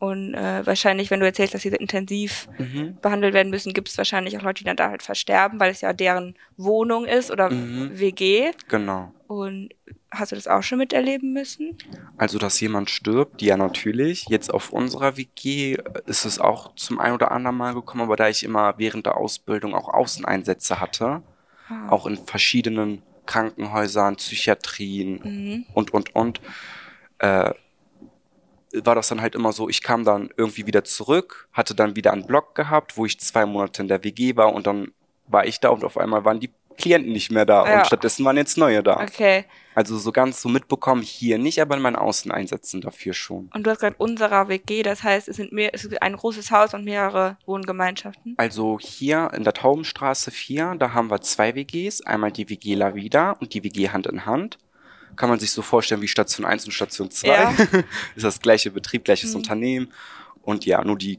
Und 0.00 0.32
äh, 0.32 0.66
wahrscheinlich, 0.66 1.10
wenn 1.10 1.20
du 1.20 1.26
erzählst, 1.26 1.52
dass 1.52 1.60
sie 1.60 1.68
intensiv 1.68 2.48
mhm. 2.56 2.96
behandelt 3.02 3.34
werden 3.34 3.50
müssen, 3.50 3.74
gibt 3.74 3.90
es 3.90 3.98
wahrscheinlich 3.98 4.38
auch 4.38 4.42
Leute, 4.42 4.60
die 4.60 4.64
dann 4.64 4.76
da 4.76 4.88
halt 4.88 5.02
versterben, 5.02 5.60
weil 5.60 5.70
es 5.70 5.82
ja 5.82 5.92
deren 5.92 6.36
Wohnung 6.56 7.04
ist 7.04 7.30
oder 7.30 7.50
mhm. 7.50 7.90
WG. 8.00 8.50
Genau. 8.68 9.12
Und 9.26 9.68
hast 10.10 10.32
du 10.32 10.36
das 10.36 10.46
auch 10.46 10.62
schon 10.62 10.78
miterleben 10.78 11.34
müssen? 11.34 11.76
Also, 12.16 12.38
dass 12.38 12.58
jemand 12.60 12.88
stirbt, 12.88 13.42
ja 13.42 13.58
natürlich. 13.58 14.24
Jetzt 14.30 14.52
auf 14.54 14.72
unserer 14.72 15.18
WG 15.18 15.76
ist 16.06 16.24
es 16.24 16.38
auch 16.38 16.74
zum 16.76 16.98
ein 16.98 17.12
oder 17.12 17.30
anderen 17.30 17.58
Mal 17.58 17.74
gekommen, 17.74 18.04
aber 18.04 18.16
da 18.16 18.26
ich 18.30 18.42
immer 18.42 18.78
während 18.78 19.04
der 19.04 19.18
Ausbildung 19.18 19.74
auch 19.74 19.90
Außeneinsätze 19.90 20.80
hatte, 20.80 21.22
ah. 21.68 21.90
auch 21.90 22.06
in 22.06 22.16
verschiedenen 22.16 23.02
Krankenhäusern, 23.26 24.16
Psychiatrien 24.16 25.20
mhm. 25.22 25.66
und, 25.74 25.92
und, 25.92 26.14
und, 26.14 26.40
äh, 27.18 27.52
war 28.72 28.94
das 28.94 29.08
dann 29.08 29.20
halt 29.20 29.34
immer 29.34 29.52
so, 29.52 29.68
ich 29.68 29.82
kam 29.82 30.04
dann 30.04 30.30
irgendwie 30.36 30.66
wieder 30.66 30.84
zurück, 30.84 31.48
hatte 31.52 31.74
dann 31.74 31.96
wieder 31.96 32.12
einen 32.12 32.26
Blog 32.26 32.54
gehabt, 32.54 32.96
wo 32.96 33.06
ich 33.06 33.18
zwei 33.20 33.46
Monate 33.46 33.82
in 33.82 33.88
der 33.88 34.04
WG 34.04 34.36
war 34.36 34.52
und 34.52 34.66
dann 34.66 34.92
war 35.26 35.46
ich 35.46 35.60
da 35.60 35.70
und 35.70 35.84
auf 35.84 35.96
einmal 35.96 36.24
waren 36.24 36.40
die 36.40 36.50
Klienten 36.76 37.12
nicht 37.12 37.30
mehr 37.30 37.44
da 37.44 37.66
ja. 37.66 37.78
und 37.78 37.86
stattdessen 37.86 38.24
waren 38.24 38.36
jetzt 38.36 38.56
neue 38.56 38.82
da. 38.82 39.00
Okay. 39.00 39.44
Also 39.74 39.98
so 39.98 40.12
ganz 40.12 40.40
so 40.40 40.48
mitbekommen 40.48 41.02
hier 41.02 41.38
nicht, 41.38 41.60
aber 41.60 41.76
in 41.76 41.82
meinen 41.82 41.96
Außeneinsätzen 41.96 42.80
dafür 42.80 43.12
schon. 43.12 43.50
Und 43.54 43.66
du 43.66 43.70
hast 43.70 43.80
gerade 43.80 43.96
unserer 43.98 44.48
WG, 44.48 44.82
das 44.82 45.02
heißt, 45.02 45.28
es 45.28 45.36
sind 45.36 45.52
mehr, 45.52 45.70
es 45.74 45.84
ist 45.84 46.00
ein 46.02 46.16
großes 46.16 46.50
Haus 46.50 46.74
und 46.74 46.84
mehrere 46.84 47.36
Wohngemeinschaften. 47.46 48.34
Also 48.38 48.78
hier 48.80 49.30
in 49.34 49.44
der 49.44 49.52
Taubenstraße 49.52 50.30
4, 50.30 50.76
da 50.78 50.92
haben 50.92 51.10
wir 51.10 51.20
zwei 51.20 51.54
WGs, 51.54 52.02
einmal 52.02 52.32
die 52.32 52.48
WG 52.48 52.74
La 52.74 52.94
Vida 52.94 53.32
und 53.32 53.54
die 53.54 53.62
WG 53.62 53.90
Hand 53.90 54.06
in 54.06 54.26
Hand 54.26 54.58
kann 55.20 55.28
man 55.28 55.38
sich 55.38 55.50
so 55.50 55.60
vorstellen 55.60 56.00
wie 56.00 56.08
Station 56.08 56.46
1 56.46 56.64
und 56.64 56.72
Station 56.72 57.10
2. 57.10 57.28
Ja. 57.28 57.50
ist 58.16 58.24
das 58.24 58.40
gleiche 58.40 58.70
Betrieb, 58.70 59.04
gleiches 59.04 59.32
mhm. 59.32 59.36
Unternehmen. 59.36 59.92
Und 60.40 60.64
ja, 60.64 60.82
nur 60.82 60.96
die 60.96 61.18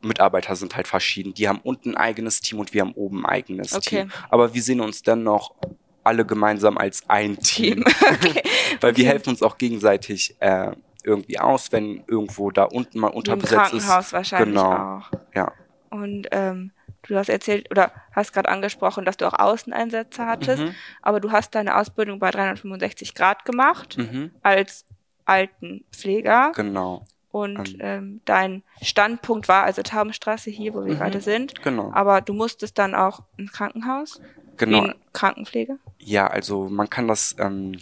Mitarbeiter 0.00 0.54
sind 0.54 0.76
halt 0.76 0.86
verschieden. 0.86 1.34
Die 1.34 1.48
haben 1.48 1.58
unten 1.64 1.90
ein 1.90 1.96
eigenes 1.96 2.40
Team 2.40 2.60
und 2.60 2.72
wir 2.72 2.82
haben 2.82 2.92
oben 2.92 3.26
ein 3.26 3.32
eigenes 3.32 3.74
okay. 3.74 4.02
Team. 4.02 4.12
Aber 4.30 4.54
wir 4.54 4.62
sehen 4.62 4.80
uns 4.80 5.02
dennoch 5.02 5.56
alle 6.04 6.24
gemeinsam 6.24 6.78
als 6.78 7.02
ein 7.08 7.36
Team. 7.40 7.82
okay. 8.12 8.42
Weil 8.80 8.96
wir 8.96 9.06
helfen 9.06 9.30
uns 9.30 9.42
auch 9.42 9.58
gegenseitig 9.58 10.36
äh, 10.38 10.70
irgendwie 11.02 11.40
aus, 11.40 11.72
wenn 11.72 12.04
irgendwo 12.06 12.52
da 12.52 12.62
unten 12.62 13.00
mal 13.00 13.08
unterbesetzt 13.08 13.72
Im 13.72 13.80
Krankenhaus 13.80 14.06
ist. 14.06 14.12
wahrscheinlich 14.12 14.54
genau. 14.54 14.98
auch. 14.98 15.10
Ja. 15.34 15.52
Und 15.90 16.28
ähm, 16.30 16.70
Du 17.08 17.16
hast 17.16 17.28
erzählt 17.28 17.70
oder 17.70 17.92
hast 18.12 18.32
gerade 18.32 18.48
angesprochen, 18.48 19.04
dass 19.04 19.16
du 19.16 19.26
auch 19.26 19.38
Außeneinsätze 19.38 20.26
hattest, 20.26 20.62
mhm. 20.62 20.74
aber 21.02 21.20
du 21.20 21.32
hast 21.32 21.54
deine 21.54 21.76
Ausbildung 21.76 22.18
bei 22.18 22.30
365 22.30 23.14
Grad 23.14 23.44
gemacht 23.44 23.98
mhm. 23.98 24.30
als 24.42 24.84
Altenpfleger. 25.24 26.52
Genau. 26.54 27.04
Und 27.30 27.74
ähm, 27.74 27.80
ähm 27.80 28.20
dein 28.24 28.62
Standpunkt 28.82 29.48
war 29.48 29.64
also 29.64 29.82
Taubenstraße 29.82 30.50
hier, 30.50 30.74
wo 30.74 30.84
wir 30.84 30.94
mhm. 30.94 30.98
gerade 30.98 31.20
sind. 31.20 31.62
Genau. 31.62 31.90
Aber 31.92 32.20
du 32.20 32.34
musstest 32.34 32.78
dann 32.78 32.94
auch 32.94 33.22
ins 33.36 33.52
Krankenhaus? 33.52 34.20
Genau. 34.58 34.84
In 34.84 34.94
Krankenpflege? 35.12 35.78
Ja, 35.98 36.26
also 36.26 36.68
man 36.68 36.88
kann 36.90 37.08
das 37.08 37.34
ähm, 37.38 37.78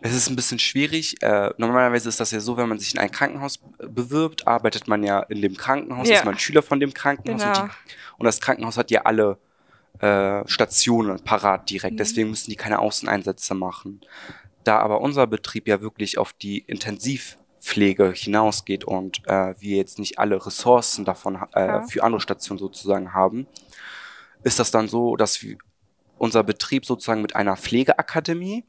es 0.00 0.14
ist 0.14 0.28
ein 0.28 0.36
bisschen 0.36 0.58
schwierig. 0.58 1.22
Äh, 1.22 1.50
normalerweise 1.56 2.08
ist 2.08 2.20
das 2.20 2.30
ja 2.30 2.40
so, 2.40 2.56
wenn 2.56 2.68
man 2.68 2.78
sich 2.78 2.94
in 2.94 3.00
ein 3.00 3.10
Krankenhaus 3.10 3.58
bewirbt, 3.78 4.46
arbeitet 4.46 4.88
man 4.88 5.02
ja 5.02 5.20
in 5.20 5.40
dem 5.40 5.56
Krankenhaus, 5.56 6.08
ja. 6.08 6.16
ist 6.16 6.24
man 6.24 6.38
Schüler 6.38 6.62
von 6.62 6.80
dem 6.80 6.92
Krankenhaus. 6.94 7.40
Genau. 7.40 7.62
Und, 7.62 7.70
die, 7.70 7.94
und, 8.18 8.24
das 8.24 8.40
Krankenhaus 8.40 8.76
hat 8.76 8.90
ja 8.90 9.02
alle 9.02 9.38
äh, 10.00 10.46
Stationen 10.46 11.20
parat 11.20 11.70
direkt. 11.70 11.94
Mhm. 11.94 11.98
Deswegen 11.98 12.30
müssen 12.30 12.50
die 12.50 12.56
keine 12.56 12.78
Außeneinsätze 12.78 13.54
machen. 13.54 14.00
Da 14.64 14.78
aber 14.78 15.00
unser 15.00 15.26
Betrieb 15.26 15.68
ja 15.68 15.80
wirklich 15.80 16.18
auf 16.18 16.32
die 16.32 16.58
Intensivpflege 16.58 18.12
hinausgeht 18.12 18.84
und 18.84 19.26
äh, 19.26 19.54
wir 19.58 19.76
jetzt 19.76 19.98
nicht 19.98 20.18
alle 20.18 20.44
Ressourcen 20.44 21.04
davon 21.04 21.36
äh, 21.54 21.66
ja. 21.66 21.82
für 21.86 22.02
andere 22.02 22.20
Stationen 22.20 22.58
sozusagen 22.58 23.14
haben, 23.14 23.46
ist 24.42 24.58
das 24.58 24.70
dann 24.70 24.88
so, 24.88 25.16
dass 25.16 25.42
wir, 25.42 25.56
unser 26.18 26.42
Betrieb 26.42 26.84
sozusagen 26.86 27.22
mit 27.22 27.36
einer 27.36 27.56
Pflegeakademie 27.56 28.64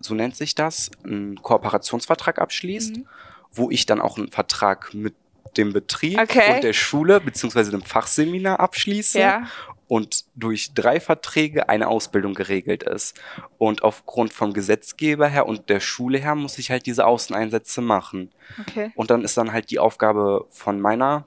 so 0.00 0.14
nennt 0.14 0.36
sich 0.36 0.54
das, 0.54 0.90
einen 1.04 1.40
Kooperationsvertrag 1.42 2.40
abschließt, 2.40 2.96
mhm. 2.96 3.06
wo 3.52 3.70
ich 3.70 3.86
dann 3.86 4.00
auch 4.00 4.18
einen 4.18 4.30
Vertrag 4.30 4.92
mit 4.94 5.14
dem 5.56 5.72
Betrieb 5.72 6.18
okay. 6.18 6.54
und 6.54 6.64
der 6.64 6.72
Schule 6.72 7.20
beziehungsweise 7.20 7.70
dem 7.70 7.82
Fachseminar 7.82 8.60
abschließe 8.60 9.18
ja. 9.18 9.46
und 9.88 10.24
durch 10.34 10.74
drei 10.74 11.00
Verträge 11.00 11.68
eine 11.68 11.88
Ausbildung 11.88 12.34
geregelt 12.34 12.84
ist. 12.84 13.20
Und 13.58 13.82
aufgrund 13.82 14.32
vom 14.32 14.52
Gesetzgeber 14.52 15.28
her 15.28 15.46
und 15.46 15.68
der 15.68 15.80
Schule 15.80 16.18
her 16.18 16.34
muss 16.34 16.58
ich 16.58 16.70
halt 16.70 16.86
diese 16.86 17.04
Außeneinsätze 17.04 17.80
machen. 17.80 18.30
Okay. 18.60 18.92
Und 18.94 19.10
dann 19.10 19.24
ist 19.24 19.36
dann 19.36 19.52
halt 19.52 19.70
die 19.70 19.78
Aufgabe 19.78 20.46
von 20.50 20.80
meiner 20.80 21.24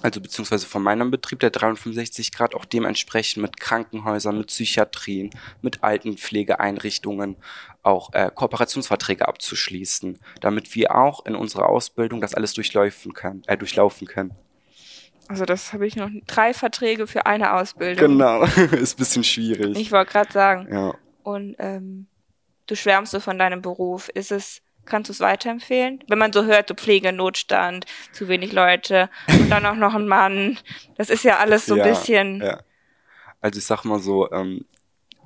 also 0.00 0.20
beziehungsweise 0.20 0.66
von 0.66 0.82
meinem 0.82 1.10
Betrieb, 1.10 1.40
der 1.40 1.50
365 1.50 2.32
Grad, 2.32 2.54
auch 2.54 2.64
dementsprechend 2.64 3.42
mit 3.42 3.60
Krankenhäusern, 3.60 4.38
mit 4.38 4.46
Psychiatrien, 4.46 5.30
mit 5.60 5.82
Altenpflegeeinrichtungen 5.82 7.36
auch 7.82 8.12
äh, 8.14 8.30
Kooperationsverträge 8.34 9.28
abzuschließen, 9.28 10.18
damit 10.40 10.74
wir 10.74 10.94
auch 10.94 11.26
in 11.26 11.34
unserer 11.34 11.68
Ausbildung 11.68 12.20
das 12.20 12.34
alles 12.34 12.54
durchlaufen 12.54 13.12
können, 13.12 13.42
äh, 13.46 13.56
durchlaufen 13.56 14.06
können. 14.06 14.34
Also 15.28 15.44
das 15.44 15.72
habe 15.72 15.86
ich 15.86 15.96
noch 15.96 16.10
drei 16.26 16.54
Verträge 16.54 17.06
für 17.06 17.26
eine 17.26 17.54
Ausbildung. 17.54 18.12
Genau, 18.12 18.42
ist 18.72 18.96
bisschen 18.96 19.24
schwierig. 19.24 19.78
Ich 19.78 19.92
wollte 19.92 20.12
gerade 20.12 20.32
sagen. 20.32 20.68
Ja. 20.72 20.94
Und 21.22 21.56
ähm, 21.58 22.06
du 22.66 22.76
schwärmst 22.76 23.12
so 23.12 23.20
von 23.20 23.38
deinem 23.38 23.62
Beruf. 23.62 24.08
Ist 24.08 24.32
es 24.32 24.61
Kannst 24.84 25.08
du 25.08 25.12
es 25.12 25.20
weiterempfehlen? 25.20 26.02
Wenn 26.08 26.18
man 26.18 26.32
so 26.32 26.44
hört, 26.44 26.68
so 26.68 26.74
Pflegenotstand, 26.74 27.86
zu 28.12 28.28
wenig 28.28 28.52
Leute 28.52 29.08
und 29.28 29.50
dann 29.50 29.64
auch 29.66 29.76
noch 29.76 29.94
ein 29.94 30.08
Mann. 30.08 30.58
Das 30.96 31.08
ist 31.08 31.24
ja 31.24 31.38
alles 31.38 31.66
so 31.66 31.74
ein 31.74 31.82
bisschen. 31.82 32.40
Ja. 32.40 32.60
Also 33.40 33.58
ich 33.58 33.64
sag 33.64 33.84
mal 33.84 34.00
so, 34.00 34.30
ähm, 34.32 34.64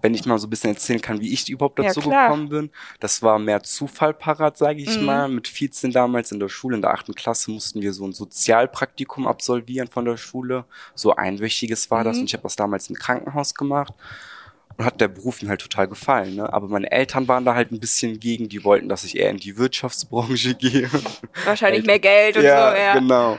wenn 0.03 0.15
ich 0.15 0.27
mal 0.27 0.39
so 0.39 0.47
ein 0.47 0.51
bisschen 0.51 0.71
erzählen 0.71 1.01
kann, 1.01 1.21
wie 1.21 1.33
ich 1.33 1.49
überhaupt 1.49 1.79
dazu 1.79 2.01
ja, 2.11 2.27
gekommen 2.27 2.49
bin. 2.49 2.71
Das 3.01 3.23
war 3.23 3.39
mehr 3.39 3.63
Zufall 3.63 4.15
parat, 4.15 4.57
sage 4.57 4.81
ich 4.81 4.99
mhm. 4.99 5.05
mal. 5.05 5.29
Mit 5.29 5.49
14 5.49 5.91
damals 5.91 6.33
in 6.33 6.39
der 6.39 6.49
Schule, 6.49 6.77
in 6.77 6.83
der 6.83 6.93
achten 6.93 7.15
Klasse, 7.15 7.51
mussten 7.51 7.81
wir 7.81 7.93
so 7.93 8.07
ein 8.07 8.13
Sozialpraktikum 8.13 9.27
absolvieren 9.27 9.89
von 9.89 10.05
der 10.05 10.17
Schule. 10.17 10.65
So 10.95 11.17
einwöchiges 11.17 11.91
war 11.91 12.01
mhm. 12.01 12.05
das 12.05 12.19
und 12.19 12.25
ich 12.27 12.35
habe 12.35 12.43
das 12.43 12.57
damals 12.57 12.89
im 12.89 12.97
Krankenhaus 12.97 13.55
gemacht 13.55 13.95
und 14.77 14.85
hat 14.85 15.01
der 15.01 15.09
Beruf 15.09 15.43
mir 15.43 15.49
halt 15.49 15.61
total 15.61 15.89
gefallen. 15.89 16.37
Ne? 16.37 16.53
Aber 16.53 16.69
meine 16.69 16.91
Eltern 16.91 17.29
waren 17.29 17.45
da 17.45 17.55
halt 17.55 17.73
ein 17.73 17.81
bisschen 17.81 18.21
gegen, 18.21 18.49
die 18.49 18.65
wollten, 18.65 18.89
dass 18.89 19.05
ich 19.05 19.17
eher 19.17 19.31
in 19.31 19.39
die 19.39 19.57
Wirtschaftsbranche 19.57 20.55
gehe. 20.59 20.91
Wahrscheinlich 21.45 21.87
mehr 21.87 21.99
Geld 21.99 22.37
und 22.37 22.45
ja, 22.45 22.71
so, 22.71 22.77
ja. 22.77 22.95
Genau. 22.95 23.37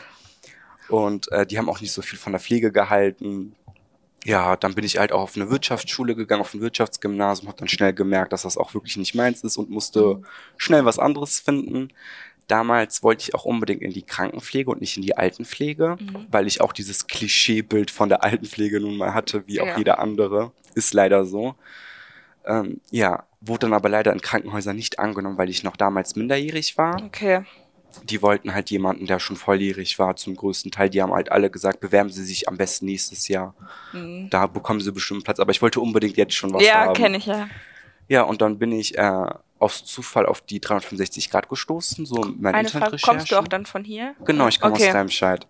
Und 0.90 1.32
äh, 1.32 1.46
die 1.46 1.58
haben 1.58 1.70
auch 1.70 1.82
nicht 1.82 1.92
so 1.92 2.02
viel 2.02 2.18
von 2.18 2.34
der 2.34 2.40
Pflege 2.40 2.72
gehalten. 2.72 3.56
Ja, 4.24 4.56
dann 4.56 4.74
bin 4.74 4.84
ich 4.84 4.98
halt 4.98 5.12
auch 5.12 5.22
auf 5.22 5.36
eine 5.36 5.50
Wirtschaftsschule 5.50 6.16
gegangen, 6.16 6.42
auf 6.42 6.54
ein 6.54 6.62
Wirtschaftsgymnasium, 6.62 7.48
habe 7.48 7.60
dann 7.60 7.68
schnell 7.68 7.94
gemerkt, 7.94 8.34
dass 8.34 8.42
das 8.42 8.58
auch 8.58 8.74
wirklich 8.74 8.98
nicht 8.98 9.16
meins 9.16 9.44
ist 9.44 9.58
und 9.58 9.70
musste 9.70 10.22
schnell 10.58 10.86
was 10.86 11.00
anderes 11.00 11.40
finden. 11.40 11.90
Damals 12.48 13.04
wollte 13.04 13.24
ich 13.24 13.36
auch 13.36 13.46
unbedingt 13.46 13.82
in 13.82 13.92
die 13.92 14.04
Krankenpflege 14.04 14.72
und 14.72 14.80
nicht 14.80 14.96
in 14.96 15.04
die 15.04 15.18
Altenpflege, 15.18 15.98
mhm. 16.00 16.28
weil 16.32 16.48
ich 16.48 16.62
auch 16.62 16.72
dieses 16.72 17.08
Klischeebild 17.08 17.92
von 17.92 18.10
der 18.10 18.24
Altenpflege 18.24 18.80
nun 18.80 18.98
mal 18.98 19.14
hatte, 19.14 19.44
wie 19.48 19.60
auch 19.62 19.68
ja. 19.68 19.78
jeder 19.78 20.00
andere. 20.00 20.52
Ist 20.78 20.94
leider 20.94 21.26
so. 21.26 21.56
Ähm, 22.46 22.80
ja, 22.92 23.24
wurde 23.42 23.62
dann 23.62 23.74
aber 23.74 23.90
leider 23.90 24.14
in 24.14 24.22
Krankenhäusern 24.22 24.76
nicht 24.76 25.00
angenommen, 25.00 25.38
weil 25.38 25.50
ich 25.50 25.64
noch 25.64 25.76
damals 25.76 26.16
minderjährig 26.16 26.78
war. 26.78 27.02
Okay. 27.04 27.44
Die 28.04 28.22
wollten 28.22 28.54
halt 28.54 28.70
jemanden, 28.70 29.08
der 29.08 29.20
schon 29.20 29.38
volljährig 29.38 29.98
war, 29.98 30.16
zum 30.16 30.36
größten 30.36 30.72
Teil. 30.72 30.90
Die 30.92 31.02
haben 31.02 31.14
halt 31.14 31.32
alle 31.32 31.50
gesagt, 31.50 31.80
bewerben 31.80 32.10
Sie 32.10 32.24
sich 32.24 32.48
am 32.48 32.58
besten 32.58 32.86
nächstes 32.86 33.28
Jahr. 33.28 33.56
Mhm. 33.92 34.30
Da 34.30 34.46
bekommen 34.46 34.82
Sie 34.82 34.92
bestimmt 34.92 35.24
Platz. 35.24 35.40
Aber 35.40 35.52
ich 35.52 35.62
wollte 35.64 35.80
unbedingt 35.80 36.16
jetzt 36.16 36.36
schon 36.36 36.54
was 36.54 36.64
ja, 36.64 36.82
haben. 36.82 36.88
Ja, 36.90 36.94
kenne 36.94 37.18
ich 37.18 37.26
ja. 37.26 37.50
Ja, 38.08 38.22
und 38.22 38.42
dann 38.42 38.60
bin 38.60 38.72
ich 38.72 38.98
äh, 38.98 39.26
aus 39.60 39.84
Zufall 39.84 40.28
auf 40.28 40.42
die 40.42 40.62
365 40.62 41.32
Grad 41.32 41.50
gestoßen, 41.50 42.06
so 42.06 42.34
mein 42.38 42.54
Eine 42.54 42.70
Frage, 42.70 42.98
kommst 43.02 43.32
du 43.32 43.38
auch 43.38 43.48
dann 43.48 43.66
von 43.66 43.84
hier? 43.84 44.16
Genau, 44.24 44.48
ich 44.48 44.60
komme 44.60 44.76
okay. 44.76 44.90
aus 44.90 44.96
Remscheid. 44.96 45.48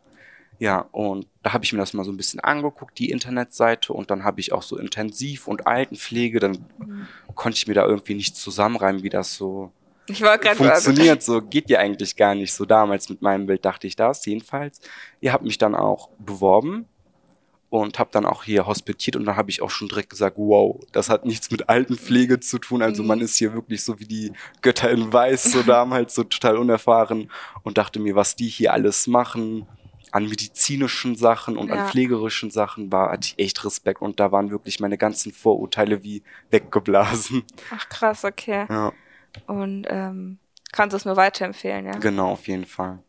Ja, 0.60 0.88
und 0.92 1.28
da 1.44 1.54
habe 1.54 1.64
ich 1.64 1.74
mir 1.74 1.80
das 1.80 1.94
mal 1.94 2.04
so 2.04 2.12
ein 2.12 2.18
bisschen 2.18 2.40
angeguckt, 2.40 2.98
die 2.98 3.12
Internetseite, 3.12 3.94
und 3.94 4.10
dann 4.10 4.24
habe 4.24 4.40
ich 4.40 4.54
auch 4.54 4.64
so 4.64 4.78
Intensiv- 4.78 5.48
und 5.48 5.68
Altenpflege, 5.68 6.40
dann 6.40 6.66
mhm. 6.80 7.08
konnte 7.36 7.58
ich 7.58 7.68
mir 7.68 7.76
da 7.76 7.86
irgendwie 7.86 8.16
nicht 8.16 8.36
zusammenreimen, 8.36 9.04
wie 9.04 9.10
das 9.10 9.36
so 9.36 9.72
ich 10.10 10.22
war 10.22 10.40
funktioniert. 10.40 11.22
So 11.22 11.42
geht 11.42 11.70
ja 11.70 11.80
eigentlich 11.80 12.16
gar 12.16 12.34
nicht. 12.34 12.54
So 12.54 12.66
damals 12.66 13.10
mit 13.10 13.22
meinem 13.22 13.46
Bild 13.46 13.66
dachte 13.66 13.88
ich 13.88 13.96
das, 13.96 14.26
jedenfalls. 14.26 14.80
Ihr 15.20 15.34
habt 15.34 15.44
mich 15.44 15.58
dann 15.58 15.76
auch 15.76 16.10
beworben 16.18 16.86
und 17.70 18.00
habe 18.00 18.10
dann 18.14 18.26
auch 18.26 18.44
hier 18.44 18.66
hospitiert 18.66 19.18
und 19.18 19.26
dann 19.26 19.36
habe 19.36 19.50
ich 19.50 19.62
auch 19.62 19.70
schon 19.70 19.90
direkt 19.90 20.10
gesagt, 20.10 20.38
wow, 20.38 20.80
das 20.94 21.10
hat 21.10 21.26
nichts 21.26 21.52
mit 21.52 21.68
Altenpflege 21.68 22.40
zu 22.40 22.60
tun. 22.60 22.82
Also 22.82 23.04
man 23.04 23.20
mhm. 23.20 23.26
ist 23.26 23.36
hier 23.36 23.54
wirklich 23.54 23.84
so 23.84 24.00
wie 24.00 24.06
die 24.06 24.32
Götter 24.62 24.90
in 24.90 25.12
Weiß, 25.12 25.44
so 25.44 25.64
damals 25.68 26.16
so 26.16 26.24
total 26.24 26.58
unerfahren 26.58 27.30
und 27.64 27.78
dachte 27.78 28.00
mir, 28.00 28.16
was 28.16 28.38
die 28.38 28.48
hier 28.48 28.72
alles 28.72 29.08
machen 29.08 29.68
an 30.14 30.28
medizinischen 30.28 31.16
Sachen 31.16 31.58
und 31.58 31.70
ja. 31.70 31.76
an 31.76 31.90
pflegerischen 31.90 32.52
Sachen 32.52 32.92
war, 32.92 33.12
hatte 33.12 33.28
ich 33.28 33.40
echt 33.44 33.64
Respekt 33.66 34.02
und 34.02 34.20
da 34.20 34.32
waren 34.32 34.52
wirklich 34.52 34.80
meine 34.80 34.98
ganzen 34.98 35.32
Vorurteile 35.32 36.04
wie 36.04 36.24
weggeblasen. 36.50 37.44
Ach 37.76 37.90
krass, 37.90 38.24
okay. 38.24 38.66
Ja. 38.70 38.94
Und 39.46 39.86
ähm, 39.90 40.40
kannst 40.72 40.94
du 40.94 40.98
es 40.98 41.06
nur 41.06 41.16
weiterempfehlen, 41.16 41.86
ja? 41.86 41.92
Genau, 41.94 42.32
auf 42.32 42.48
jeden 42.48 42.66
Fall 42.66 43.00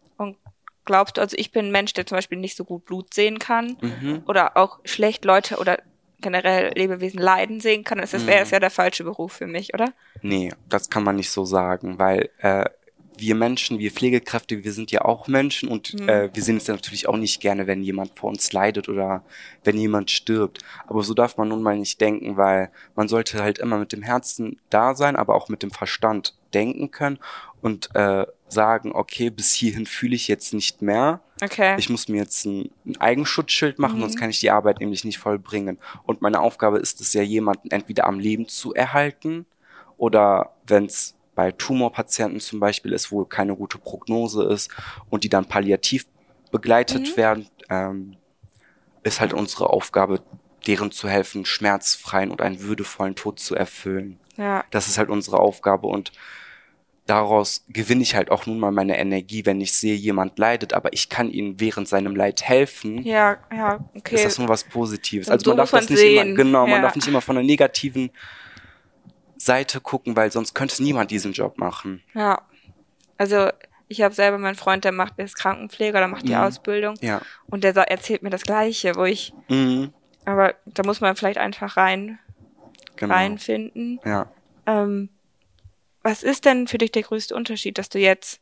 glaubst 0.89 1.19
du, 1.19 1.21
also 1.21 1.37
ich 1.39 1.53
bin 1.53 1.67
ein 1.67 1.71
Mensch, 1.71 1.93
der 1.93 2.07
zum 2.07 2.17
Beispiel 2.17 2.39
nicht 2.39 2.57
so 2.57 2.65
gut 2.65 2.87
Blut 2.87 3.13
sehen 3.13 3.39
kann 3.39 3.77
mhm. 3.81 4.23
oder 4.27 4.57
auch 4.57 4.81
schlecht 4.85 5.25
Leute 5.27 5.59
oder 5.59 5.79
generell 6.21 6.73
Lebewesen 6.75 7.21
leiden 7.21 7.61
sehen 7.61 7.85
kann, 7.85 7.99
das 7.99 8.13
wäre 8.27 8.45
mhm. 8.45 8.51
ja 8.51 8.59
der 8.59 8.71
falsche 8.71 9.05
Beruf 9.05 9.35
für 9.35 9.47
mich, 9.47 9.75
oder? 9.75 9.93
Nee, 10.23 10.51
das 10.69 10.89
kann 10.89 11.05
man 11.05 11.17
nicht 11.17 11.31
so 11.31 11.45
sagen, 11.45 11.99
weil 11.99 12.31
äh, 12.39 12.65
wir 13.19 13.35
Menschen, 13.35 13.79
wir 13.79 13.91
Pflegekräfte, 13.91 14.65
wir 14.65 14.73
sind 14.73 14.91
ja 14.91 15.03
auch 15.03 15.29
Menschen 15.29 15.69
und 15.69 15.95
mhm. 15.95 16.09
äh, 16.09 16.31
wir 16.35 16.43
sehen 16.43 16.57
es 16.57 16.67
ja 16.67 16.75
natürlich 16.75 17.09
auch 17.09 17.17
nicht 17.17 17.41
gerne, 17.41 17.67
wenn 17.67 17.83
jemand 17.83 18.19
vor 18.19 18.31
uns 18.31 18.53
leidet 18.53 18.89
oder 18.89 19.25
wenn 19.65 19.77
jemand 19.77 20.11
stirbt. 20.11 20.61
Aber 20.87 21.03
so 21.03 21.15
darf 21.15 21.37
man 21.37 21.49
nun 21.49 21.63
mal 21.63 21.77
nicht 21.77 22.01
denken, 22.01 22.37
weil 22.37 22.71
man 22.95 23.09
sollte 23.09 23.43
halt 23.43 23.59
immer 23.59 23.79
mit 23.79 23.93
dem 23.93 24.03
Herzen 24.03 24.61
da 24.71 24.95
sein, 24.95 25.17
aber 25.17 25.35
auch 25.35 25.49
mit 25.49 25.63
dem 25.63 25.71
Verstand 25.71 26.35
denken 26.55 26.91
können 26.91 27.19
und 27.61 27.95
äh, 27.95 28.27
sagen, 28.49 28.93
okay, 28.93 29.31
bis 29.31 29.53
hierhin 29.53 29.87
fühle 29.87 30.15
ich 30.15 30.29
jetzt 30.29 30.55
nicht 30.55 30.81
mehr. 30.81 31.21
Okay. 31.43 31.77
Ich 31.79 31.91
muss 31.91 32.09
mir 32.09 32.19
jetzt 32.19 32.45
ein, 32.47 32.71
ein 32.87 32.97
Eigenschutzschild 33.01 33.79
machen, 33.79 33.97
mhm. 33.97 34.03
sonst 34.03 34.19
kann 34.19 34.31
ich 34.31 34.41
die 34.41 34.51
Arbeit 34.51 34.81
nämlich 34.81 35.05
nicht 35.05 35.19
vollbringen. 35.19 35.79
Und 36.05 36.23
meine 36.23 36.41
Aufgabe 36.41 36.79
ist 36.79 37.01
es 37.01 37.13
ja, 37.13 37.23
jemanden 37.23 37.71
entweder 37.71 38.07
am 38.07 38.19
Leben 38.19 38.49
zu 38.49 38.75
erhalten 38.75 39.47
oder 39.97 40.55
wenn 40.67 40.87
es 40.87 41.18
bei 41.39 41.53
Tumorpatienten 41.53 42.41
zum 42.41 42.59
Beispiel 42.59 42.93
ist, 42.93 43.13
wo 43.13 43.25
keine 43.25 43.55
gute 43.55 43.79
Prognose 43.79 44.43
ist 44.43 44.73
und 45.09 45.23
die 45.23 45.29
dann 45.29 45.45
palliativ 45.45 46.05
begleitet 46.51 47.13
mhm. 47.13 47.17
werden, 47.17 47.47
ähm, 47.71 48.17
ist 49.05 49.21
halt 49.21 49.33
unsere 49.33 49.71
Aufgabe, 49.71 50.21
deren 50.67 50.91
zu 50.91 51.09
helfen, 51.09 51.45
schmerzfreien 51.45 52.33
und 52.33 52.43
einen 52.43 52.63
würdevollen 52.63 53.15
Tod 53.15 53.39
zu 53.39 53.55
erfüllen. 53.55 54.19
Ja. 54.37 54.65
Das 54.73 54.89
ist 54.89 54.99
halt 54.99 55.11
unsere 55.11 55.39
Aufgabe 55.39 55.87
und 55.87 56.11
daraus 57.07 57.65
gewinne 57.69 58.03
ich 58.03 58.17
halt 58.17 58.33
auch 58.33 58.47
nun 58.47 58.59
mal 58.59 58.73
meine 58.73 58.99
Energie, 58.99 59.47
wenn 59.47 59.61
ich 59.61 59.73
sehe, 59.73 59.95
jemand 59.95 60.41
leidet, 60.41 60.73
aber 60.73 60.93
ich 60.93 61.09
kann 61.09 61.31
ihm 61.31 61.61
während 61.61 61.87
seinem 61.87 62.17
Leid 62.17 62.43
helfen. 62.43 63.01
Ja, 63.05 63.39
ja, 63.55 63.79
okay. 63.95 64.17
Ist 64.17 64.25
das 64.25 64.39
nur 64.39 64.49
was 64.49 64.65
Positives. 64.65 65.29
also 65.29 65.51
man 65.51 65.59
darf 65.59 65.71
das 65.71 65.89
nicht 65.89 66.01
sehen. 66.01 66.31
immer, 66.31 66.37
genau, 66.37 66.67
ja. 66.67 66.73
man 66.73 66.83
darf 66.83 66.97
nicht 66.97 67.07
immer 67.07 67.21
von 67.21 67.37
der 67.37 67.45
negativen 67.45 68.11
Seite 69.39 69.81
gucken, 69.81 70.17
weil 70.17 70.31
sonst 70.31 70.55
könnte 70.55 70.83
niemand 70.83 71.11
diesen 71.11 71.33
Job 71.33 71.59
machen. 71.59 72.03
Ja. 72.15 72.43
Also 73.17 73.51
ich 73.89 74.03
habe 74.03 74.15
selber 74.15 74.39
meinen 74.39 74.55
Freund, 74.55 74.85
der 74.85 74.93
macht, 74.93 75.19
ist 75.19 75.37
Krankenpfleger, 75.37 75.99
der 75.99 76.09
macht 76.09 76.29
die 76.29 76.35
mhm. 76.35 76.41
Ausbildung. 76.41 76.97
Ja. 77.01 77.23
Und 77.47 77.65
der 77.65 77.75
erzählt 77.77 78.23
mir 78.23 78.31
das 78.31 78.43
Gleiche, 78.43 78.95
wo 78.97 79.05
ich. 79.05 79.33
Mhm. 79.49 79.93
Aber 80.25 80.55
da 80.67 80.83
muss 80.85 81.01
man 81.01 81.17
vielleicht 81.17 81.39
einfach 81.39 81.77
rein 81.77 82.19
genau. 82.97 83.15
reinfinden. 83.15 84.01
Ja. 84.05 84.31
Ähm, 84.67 85.09
was 86.03 86.23
ist 86.23 86.45
denn 86.45 86.69
für 86.69 86.79
dich 86.79 86.93
der 86.93 87.03
größte 87.03 87.35
Unterschied, 87.35 87.79
dass 87.79 87.89
du 87.89 87.99
jetzt, 87.99 88.41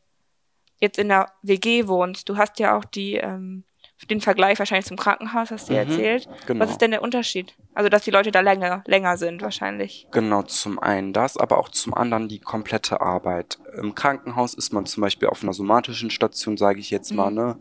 jetzt 0.79 0.99
in 0.99 1.09
der 1.09 1.31
WG 1.43 1.87
wohnst? 1.87 2.27
Du 2.27 2.37
hast 2.37 2.59
ja 2.59 2.77
auch 2.77 2.85
die, 2.85 3.15
ähm, 3.15 3.63
den 4.05 4.21
Vergleich 4.21 4.59
wahrscheinlich 4.59 4.85
zum 4.85 4.97
Krankenhaus, 4.97 5.49
hast 5.49 5.69
du 5.69 5.73
mhm, 5.73 5.79
erzählt. 5.79 6.29
Genau. 6.45 6.63
Was 6.63 6.71
ist 6.71 6.81
denn 6.81 6.91
der 6.91 7.01
Unterschied? 7.01 7.55
Also, 7.73 7.89
dass 7.89 8.03
die 8.03 8.11
Leute 8.11 8.31
da 8.31 8.41
länger, 8.41 8.83
länger 8.85 9.17
sind 9.17 9.41
wahrscheinlich. 9.41 10.07
Genau, 10.11 10.43
zum 10.43 10.77
einen 10.79 11.13
das, 11.13 11.37
aber 11.37 11.57
auch 11.57 11.69
zum 11.69 11.93
anderen 11.93 12.27
die 12.27 12.39
komplette 12.39 13.01
Arbeit. 13.01 13.57
Im 13.75 13.95
Krankenhaus 13.95 14.53
ist 14.53 14.71
man 14.71 14.85
zum 14.85 15.01
Beispiel 15.01 15.27
auf 15.27 15.41
einer 15.41 15.53
somatischen 15.53 16.11
Station, 16.11 16.57
sage 16.57 16.79
ich 16.79 16.91
jetzt 16.91 17.11
mal, 17.11 17.31
mhm. 17.31 17.35
ne? 17.35 17.57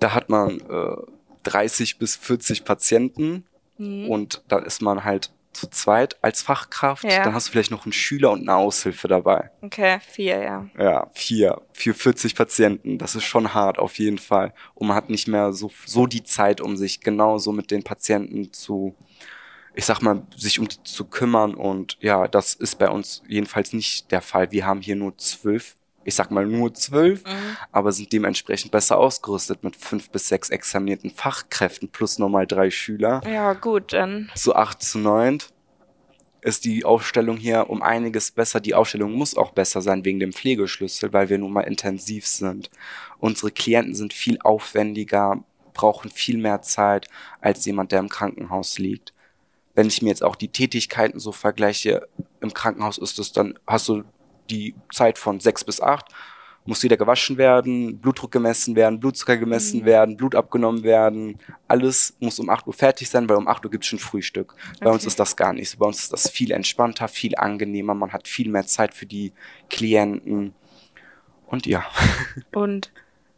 Da 0.00 0.14
hat 0.14 0.28
man 0.28 0.58
äh, 0.58 0.96
30 1.44 1.98
bis 1.98 2.16
40 2.16 2.64
Patienten 2.64 3.44
mhm. 3.78 4.08
und 4.08 4.42
da 4.48 4.58
ist 4.58 4.82
man 4.82 5.04
halt 5.04 5.30
zu 5.52 5.68
zweit 5.68 6.22
als 6.22 6.42
Fachkraft. 6.42 7.04
Ja. 7.04 7.24
Dann 7.24 7.34
hast 7.34 7.48
du 7.48 7.52
vielleicht 7.52 7.70
noch 7.70 7.84
einen 7.84 7.92
Schüler 7.92 8.30
und 8.30 8.40
eine 8.40 8.56
Aushilfe 8.56 9.08
dabei. 9.08 9.50
Okay, 9.60 9.98
vier, 10.00 10.42
ja. 10.42 10.66
Ja, 10.78 11.10
vier. 11.12 11.60
Für 11.72 11.94
40 11.94 12.34
Patienten. 12.34 12.98
Das 12.98 13.14
ist 13.14 13.24
schon 13.24 13.54
hart, 13.54 13.78
auf 13.78 13.98
jeden 13.98 14.18
Fall. 14.18 14.54
Und 14.74 14.88
man 14.88 14.96
hat 14.96 15.10
nicht 15.10 15.28
mehr 15.28 15.52
so, 15.52 15.70
so 15.86 16.06
die 16.06 16.24
Zeit, 16.24 16.60
um 16.60 16.76
sich 16.76 17.00
genauso 17.00 17.52
mit 17.52 17.70
den 17.70 17.82
Patienten 17.82 18.52
zu, 18.52 18.94
ich 19.74 19.84
sag 19.84 20.00
mal, 20.00 20.26
sich 20.36 20.58
um 20.58 20.68
die 20.68 20.82
zu 20.82 21.04
kümmern. 21.04 21.54
Und 21.54 21.98
ja, 22.00 22.28
das 22.28 22.54
ist 22.54 22.78
bei 22.78 22.88
uns 22.88 23.22
jedenfalls 23.28 23.72
nicht 23.72 24.10
der 24.10 24.22
Fall. 24.22 24.52
Wir 24.52 24.66
haben 24.66 24.80
hier 24.80 24.96
nur 24.96 25.16
zwölf 25.18 25.74
ich 26.04 26.14
sag 26.14 26.30
mal 26.30 26.46
nur 26.46 26.74
zwölf, 26.74 27.24
mhm. 27.24 27.56
aber 27.70 27.92
sind 27.92 28.12
dementsprechend 28.12 28.72
besser 28.72 28.98
ausgerüstet 28.98 29.64
mit 29.64 29.76
fünf 29.76 30.10
bis 30.10 30.28
sechs 30.28 30.50
examinierten 30.50 31.10
Fachkräften 31.10 31.88
plus 31.88 32.18
nochmal 32.18 32.46
drei 32.46 32.70
Schüler. 32.70 33.20
Ja, 33.26 33.52
gut, 33.54 33.92
dann. 33.92 34.30
So 34.34 34.54
acht 34.54 34.82
zu 34.82 34.98
neun. 34.98 35.38
ist 36.42 36.64
die 36.64 36.84
Aufstellung 36.84 37.36
hier 37.36 37.70
um 37.70 37.82
einiges 37.82 38.32
besser. 38.32 38.60
Die 38.60 38.74
Aufstellung 38.74 39.12
muss 39.12 39.36
auch 39.36 39.52
besser 39.52 39.80
sein 39.80 40.04
wegen 40.04 40.20
dem 40.20 40.32
Pflegeschlüssel, 40.32 41.12
weil 41.12 41.28
wir 41.28 41.38
nun 41.38 41.52
mal 41.52 41.62
intensiv 41.62 42.26
sind. 42.26 42.68
Unsere 43.18 43.52
Klienten 43.52 43.94
sind 43.94 44.12
viel 44.12 44.38
aufwendiger, 44.42 45.42
brauchen 45.72 46.10
viel 46.10 46.38
mehr 46.38 46.60
Zeit 46.60 47.08
als 47.40 47.64
jemand, 47.64 47.92
der 47.92 48.00
im 48.00 48.08
Krankenhaus 48.08 48.78
liegt. 48.78 49.14
Wenn 49.74 49.86
ich 49.86 50.02
mir 50.02 50.08
jetzt 50.08 50.24
auch 50.24 50.36
die 50.36 50.48
Tätigkeiten 50.48 51.18
so 51.18 51.32
vergleiche, 51.32 52.08
im 52.40 52.52
Krankenhaus 52.52 52.98
ist 52.98 53.18
es 53.18 53.32
dann, 53.32 53.58
hast 53.66 53.88
du 53.88 54.02
die 54.50 54.74
Zeit 54.92 55.18
von 55.18 55.40
sechs 55.40 55.64
bis 55.64 55.80
acht, 55.80 56.06
muss 56.64 56.82
wieder 56.82 56.96
gewaschen 56.96 57.38
werden, 57.38 57.98
Blutdruck 57.98 58.30
gemessen 58.30 58.76
werden, 58.76 59.00
Blutzucker 59.00 59.36
gemessen 59.36 59.80
mhm. 59.80 59.84
werden, 59.84 60.16
Blut 60.16 60.34
abgenommen 60.34 60.84
werden. 60.84 61.38
Alles 61.66 62.16
muss 62.20 62.38
um 62.38 62.48
8 62.48 62.66
Uhr 62.66 62.72
fertig 62.72 63.10
sein, 63.10 63.28
weil 63.28 63.36
um 63.36 63.48
8 63.48 63.64
Uhr 63.64 63.70
gibt's 63.70 63.88
schon 63.88 63.98
Frühstück. 63.98 64.54
Okay. 64.54 64.84
Bei 64.84 64.90
uns 64.90 65.04
ist 65.04 65.18
das 65.18 65.36
gar 65.36 65.52
nicht 65.52 65.70
so. 65.70 65.78
Bei 65.78 65.86
uns 65.86 66.00
ist 66.00 66.12
das 66.12 66.30
viel 66.30 66.52
entspannter, 66.52 67.08
viel 67.08 67.36
angenehmer. 67.36 67.94
Man 67.94 68.12
hat 68.12 68.28
viel 68.28 68.48
mehr 68.48 68.66
Zeit 68.66 68.94
für 68.94 69.06
die 69.06 69.32
Klienten. 69.70 70.54
Und 71.46 71.66
ja. 71.66 71.84
Und 72.52 72.92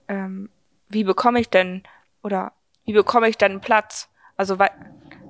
ähm, 0.08 0.50
wie 0.88 1.04
bekomme 1.04 1.40
ich 1.40 1.48
denn 1.48 1.82
oder 2.22 2.52
wie 2.84 2.92
bekomme 2.92 3.28
ich 3.28 3.38
denn 3.38 3.60
Platz? 3.60 4.08
Also 4.36 4.58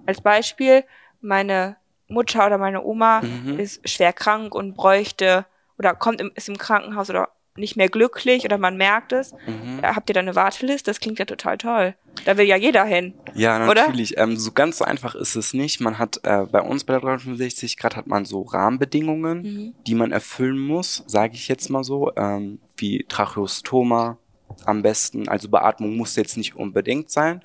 als 0.06 0.20
Beispiel, 0.20 0.84
meine 1.20 1.76
Mutter 2.08 2.46
oder 2.46 2.58
meine 2.58 2.82
Oma 2.82 3.22
mhm. 3.22 3.58
ist 3.58 3.88
schwer 3.88 4.12
krank 4.12 4.54
und 4.54 4.74
bräuchte 4.74 5.46
oder 5.78 5.94
kommt 5.94 6.20
im, 6.20 6.30
ist 6.34 6.48
im 6.48 6.58
Krankenhaus 6.58 7.10
oder 7.10 7.30
nicht 7.56 7.76
mehr 7.76 7.88
glücklich 7.88 8.44
oder 8.44 8.58
man 8.58 8.76
merkt 8.76 9.12
es. 9.12 9.32
Mhm. 9.46 9.80
Habt 9.82 10.10
ihr 10.10 10.14
da 10.14 10.20
eine 10.20 10.34
Warteliste? 10.34 10.90
Das 10.90 10.98
klingt 10.98 11.18
ja 11.18 11.24
total 11.24 11.56
toll. 11.56 11.94
Da 12.24 12.36
will 12.36 12.46
ja 12.46 12.56
jeder 12.56 12.84
hin. 12.84 13.14
Ja, 13.34 13.58
natürlich. 13.58 14.18
Ähm, 14.18 14.36
so 14.36 14.52
ganz 14.52 14.78
so 14.78 14.84
einfach 14.84 15.14
ist 15.14 15.36
es 15.36 15.54
nicht. 15.54 15.80
Man 15.80 15.98
hat 15.98 16.20
äh, 16.24 16.46
bei 16.50 16.60
uns 16.60 16.84
bei 16.84 16.94
der 16.94 17.00
365 17.00 17.76
Grad 17.76 17.96
hat 17.96 18.06
man 18.06 18.24
so 18.24 18.42
Rahmenbedingungen, 18.42 19.42
mhm. 19.42 19.74
die 19.86 19.94
man 19.94 20.10
erfüllen 20.10 20.58
muss, 20.58 21.04
sage 21.06 21.34
ich 21.34 21.46
jetzt 21.48 21.70
mal 21.70 21.84
so, 21.84 22.12
ähm, 22.16 22.58
wie 22.76 23.04
Tracheostoma 23.08 24.18
am 24.64 24.82
besten. 24.82 25.28
Also 25.28 25.48
Beatmung 25.48 25.96
muss 25.96 26.16
jetzt 26.16 26.36
nicht 26.36 26.56
unbedingt 26.56 27.10
sein. 27.10 27.40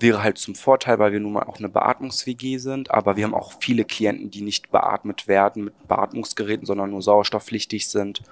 Wäre 0.00 0.22
halt 0.22 0.38
zum 0.38 0.54
Vorteil, 0.54 0.98
weil 0.98 1.12
wir 1.12 1.20
nun 1.20 1.32
mal 1.32 1.42
auch 1.44 1.58
eine 1.58 1.68
Beatmungs-WG 1.68 2.58
sind, 2.58 2.90
aber 2.90 3.16
wir 3.16 3.24
haben 3.24 3.34
auch 3.34 3.54
viele 3.60 3.84
Klienten, 3.84 4.30
die 4.30 4.42
nicht 4.42 4.70
beatmet 4.70 5.26
werden 5.26 5.64
mit 5.64 5.88
Beatmungsgeräten, 5.88 6.66
sondern 6.66 6.90
nur 6.90 7.02
sauerstoffpflichtig 7.02 7.88
sind 7.88 8.22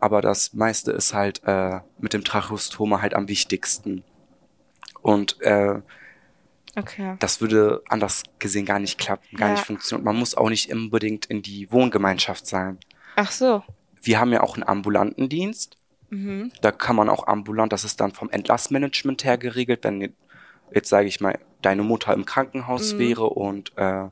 aber 0.00 0.20
das 0.20 0.52
meiste 0.52 0.92
ist 0.92 1.14
halt 1.14 1.42
äh, 1.44 1.80
mit 1.98 2.12
dem 2.12 2.24
Tracheostoma 2.24 3.00
halt 3.00 3.14
am 3.14 3.28
wichtigsten. 3.28 4.04
Und 5.00 5.40
äh, 5.40 5.80
okay. 6.76 7.16
das 7.18 7.40
würde 7.40 7.82
anders 7.88 8.24
gesehen 8.38 8.66
gar 8.66 8.78
nicht 8.78 8.98
klappen, 8.98 9.36
gar 9.36 9.48
ja. 9.48 9.54
nicht 9.54 9.64
funktionieren. 9.64 10.04
Man 10.04 10.16
muss 10.16 10.34
auch 10.34 10.50
nicht 10.50 10.72
unbedingt 10.72 11.26
in 11.26 11.42
die 11.42 11.70
Wohngemeinschaft 11.72 12.46
sein. 12.46 12.78
Ach 13.16 13.30
so. 13.30 13.62
Wir 14.02 14.20
haben 14.20 14.32
ja 14.32 14.42
auch 14.42 14.54
einen 14.54 14.68
ambulanten 14.68 15.28
Dienst. 15.28 15.76
Mhm. 16.10 16.52
Da 16.60 16.70
kann 16.70 16.96
man 16.96 17.08
auch 17.08 17.26
ambulant, 17.26 17.72
das 17.72 17.84
ist 17.84 18.00
dann 18.00 18.12
vom 18.12 18.30
Entlassmanagement 18.30 19.24
her 19.24 19.38
geregelt, 19.38 19.80
wenn 19.82 20.14
jetzt 20.72 20.88
sage 20.88 21.08
ich 21.08 21.20
mal, 21.20 21.38
deine 21.62 21.82
Mutter 21.82 22.12
im 22.14 22.24
Krankenhaus 22.24 22.94
mhm. 22.94 22.98
wäre 22.98 23.24
und 23.24 23.72
äh, 23.76 24.08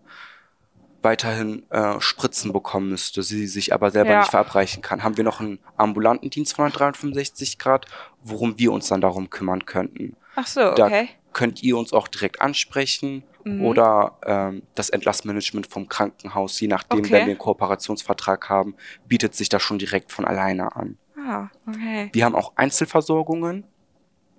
weiterhin 1.03 1.71
äh, 1.71 2.01
Spritzen 2.01 2.53
bekommen 2.53 2.89
müsste, 2.89 3.23
sie 3.23 3.47
sich 3.47 3.73
aber 3.73 3.91
selber 3.91 4.11
ja. 4.11 4.21
nicht 4.21 4.31
verabreichen 4.31 4.83
kann, 4.83 5.05
haben 5.05 5.17
wir 5.17 5.25
noch 5.25 5.41
einen 5.41 5.59
ambulanten 5.77 6.31
Dienst 6.31 6.57
von 6.57 6.71
365 6.71 7.59
Grad, 7.59 7.87
worum 8.23 8.59
wir 8.59 8.73
uns 8.73 8.89
dann 8.89 9.03
darum 9.03 9.31
kümmern 9.31 9.67
könnten. 9.67 10.17
Ach 10.35 10.47
so, 10.47 10.73
okay. 10.73 11.09
Da 11.13 11.33
könnt 11.33 11.63
ihr 11.63 11.77
uns 11.77 11.93
auch 11.93 12.09
direkt 12.09 12.41
ansprechen 12.41 13.23
mhm. 13.45 13.65
oder 13.65 14.19
ähm, 14.25 14.63
das 14.75 14.89
Entlassmanagement 14.89 15.67
vom 15.67 15.89
Krankenhaus, 15.89 16.59
je 16.61 16.69
nachdem, 16.69 17.01
okay. 17.01 17.11
wenn 17.11 17.21
wir 17.27 17.33
einen 17.33 17.39
Kooperationsvertrag 17.39 18.49
haben, 18.49 18.75
bietet 19.07 19.35
sich 19.35 19.49
das 19.49 19.63
schon 19.63 19.79
direkt 19.79 20.11
von 20.11 20.25
alleine 20.25 20.75
an. 20.75 20.97
Ah, 21.17 21.49
okay. 21.67 22.11
Wir 22.13 22.25
haben 22.25 22.35
auch 22.35 22.53
Einzelversorgungen. 22.57 23.65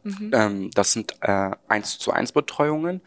Mhm. 0.06 0.32
Ähm, 0.34 0.72
das 0.74 0.94
sind 0.94 1.16
äh, 1.22 1.52
1 1.68 1.98
zu 1.98 2.12
1 2.12 2.32
Betreuungen. 2.32 3.02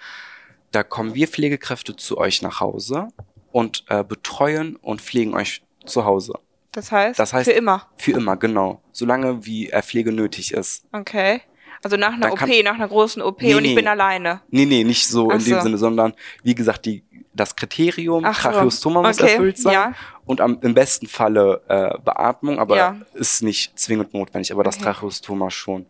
Da 0.73 0.83
kommen 0.83 1.15
wir 1.15 1.29
Pflegekräfte 1.29 1.97
zu 1.97 2.19
euch 2.19 2.43
nach 2.43 2.61
Hause 2.61 3.09
und 3.53 3.85
äh, 3.89 4.05
betreuen 4.05 4.77
und 4.77 5.01
pflegen 5.01 5.35
euch 5.35 5.63
zu 5.87 6.05
Hause. 6.05 6.35
Das 6.73 6.93
heißt, 6.93 7.19
das 7.19 7.33
heißt 7.33 7.49
für 7.49 7.57
immer. 7.57 7.89
Für 7.97 8.13
immer, 8.13 8.37
genau. 8.37 8.83
Solange 8.93 9.47
wie 9.47 9.71
äh, 9.71 9.81
Pflege 9.81 10.13
nötig 10.13 10.53
ist. 10.53 10.85
Okay. 10.93 11.41
Also 11.83 11.97
nach 11.97 12.13
einer 12.13 12.33
OP, 12.33 12.41
nach 12.65 12.75
einer 12.75 12.89
großen 12.89 13.23
OP 13.23 13.41
nee, 13.41 13.55
und 13.55 13.65
ich 13.65 13.71
nee. 13.71 13.77
bin 13.77 13.87
alleine. 13.87 14.41
Nee, 14.51 14.67
nee, 14.67 14.83
nicht 14.83 15.07
so 15.07 15.31
Ach 15.31 15.39
in 15.39 15.45
dem 15.45 15.61
Sinne, 15.61 15.79
sondern 15.79 16.13
wie 16.43 16.57
gesagt, 16.57 16.85
die, 16.87 17.05
das 17.39 17.57
Kriterium 17.57 18.25
Ach 18.25 18.41
Tracheostoma 18.41 19.01
so. 19.01 19.09
muss 19.09 19.21
okay. 19.21 19.33
erfüllt 19.33 19.59
sein 19.59 19.73
ja. 19.73 19.95
und 20.27 20.41
am, 20.41 20.59
im 20.61 20.75
besten 20.75 21.07
Falle 21.07 21.63
äh, 21.69 21.99
Beatmung, 22.05 22.59
aber 22.59 22.77
ja. 22.77 22.97
ist 23.15 23.43
nicht 23.43 23.79
zwingend 23.79 24.15
notwendig, 24.15 24.53
aber 24.53 24.65
das 24.65 24.77
okay. 24.77 24.85
Tracheostoma 24.85 25.51
schon. 25.51 25.87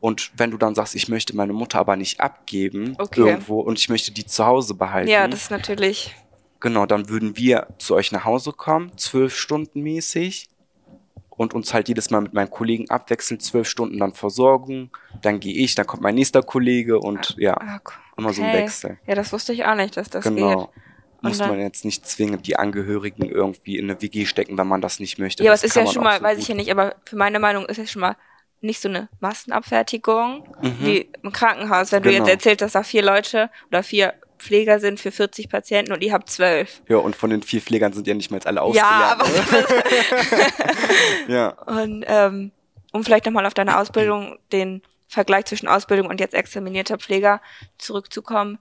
Und 0.00 0.32
wenn 0.36 0.50
du 0.50 0.58
dann 0.58 0.74
sagst, 0.74 0.94
ich 0.94 1.08
möchte 1.08 1.36
meine 1.36 1.52
Mutter 1.52 1.78
aber 1.78 1.96
nicht 1.96 2.20
abgeben 2.20 2.94
okay. 2.98 3.20
irgendwo 3.20 3.60
und 3.60 3.78
ich 3.78 3.88
möchte 3.88 4.12
die 4.12 4.26
zu 4.26 4.46
Hause 4.46 4.74
behalten. 4.74 5.10
Ja, 5.10 5.28
das 5.28 5.42
ist 5.42 5.50
natürlich. 5.50 6.14
Genau, 6.60 6.86
dann 6.86 7.08
würden 7.08 7.36
wir 7.36 7.66
zu 7.78 7.94
euch 7.94 8.12
nach 8.12 8.24
Hause 8.24 8.52
kommen, 8.52 8.96
zwölf 8.96 9.36
Stunden 9.36 9.80
mäßig 9.80 10.48
und 11.30 11.54
uns 11.54 11.74
halt 11.74 11.88
jedes 11.88 12.10
Mal 12.10 12.20
mit 12.20 12.34
meinen 12.34 12.50
Kollegen 12.50 12.88
abwechseln, 12.88 13.40
zwölf 13.40 13.68
Stunden 13.68 13.98
dann 13.98 14.12
versorgen. 14.12 14.90
Dann 15.22 15.40
gehe 15.40 15.54
ich, 15.54 15.74
dann 15.74 15.86
kommt 15.86 16.02
mein 16.02 16.14
nächster 16.14 16.42
Kollege 16.42 17.00
und 17.00 17.34
ja, 17.38 17.56
okay. 17.56 17.94
immer 18.16 18.32
so 18.32 18.42
ein 18.42 18.52
Wechsel. 18.52 18.98
Ja, 19.06 19.14
das 19.14 19.32
wusste 19.32 19.52
ich 19.52 19.64
auch 19.64 19.74
nicht, 19.74 19.96
dass 19.96 20.08
das 20.08 20.24
genau. 20.24 20.66
geht. 20.66 20.81
Muss 21.22 21.38
man 21.38 21.60
jetzt 21.60 21.84
nicht 21.84 22.06
zwingend 22.06 22.46
die 22.46 22.56
Angehörigen 22.56 23.28
irgendwie 23.28 23.78
in 23.78 23.88
eine 23.88 24.02
WG 24.02 24.26
stecken, 24.26 24.58
wenn 24.58 24.66
man 24.66 24.80
das 24.80 24.98
nicht 24.98 25.18
möchte. 25.18 25.44
Ja, 25.44 25.50
aber 25.50 25.54
es 25.54 25.64
ist 25.64 25.76
ja 25.76 25.86
schon 25.86 26.02
mal, 26.02 26.18
so 26.18 26.24
weiß 26.24 26.38
ich 26.38 26.48
ja 26.48 26.54
nicht, 26.54 26.70
aber 26.70 26.96
für 27.04 27.16
meine 27.16 27.38
Meinung 27.38 27.64
ist 27.66 27.78
es 27.78 27.90
schon 27.90 28.00
mal 28.00 28.16
nicht 28.60 28.80
so 28.80 28.88
eine 28.88 29.08
Massenabfertigung 29.20 30.48
mhm. 30.60 30.76
wie 30.80 31.08
im 31.22 31.32
Krankenhaus. 31.32 31.92
Wenn 31.92 32.02
genau. 32.02 32.10
du 32.10 32.16
jetzt 32.16 32.26
genau. 32.26 32.34
erzählst, 32.34 32.62
dass 32.62 32.72
da 32.72 32.82
vier 32.82 33.02
Leute 33.02 33.50
oder 33.68 33.82
vier 33.82 34.14
Pfleger 34.38 34.80
sind 34.80 34.98
für 34.98 35.12
40 35.12 35.48
Patienten 35.48 35.92
und 35.92 36.02
ihr 36.02 36.12
habt 36.12 36.28
zwölf. 36.28 36.82
Ja, 36.88 36.96
und 36.96 37.14
von 37.14 37.30
den 37.30 37.42
vier 37.42 37.60
Pflegern 37.60 37.92
sind 37.92 38.06
ja 38.06 38.14
nicht 38.14 38.30
mal 38.30 38.40
alle 38.44 38.62
ausgelernt. 38.62 38.92
Ja, 38.92 39.12
aber 39.12 39.26
ja. 41.32 41.48
Und 41.66 42.04
ähm, 42.08 42.50
um 42.92 43.04
vielleicht 43.04 43.26
nochmal 43.26 43.46
auf 43.46 43.54
deine 43.54 43.78
Ausbildung, 43.78 44.38
den 44.50 44.82
Vergleich 45.06 45.44
zwischen 45.44 45.68
Ausbildung 45.68 46.08
und 46.08 46.20
jetzt 46.20 46.34
examinierter 46.34 46.98
Pfleger 46.98 47.40
zurückzukommen. 47.78 48.58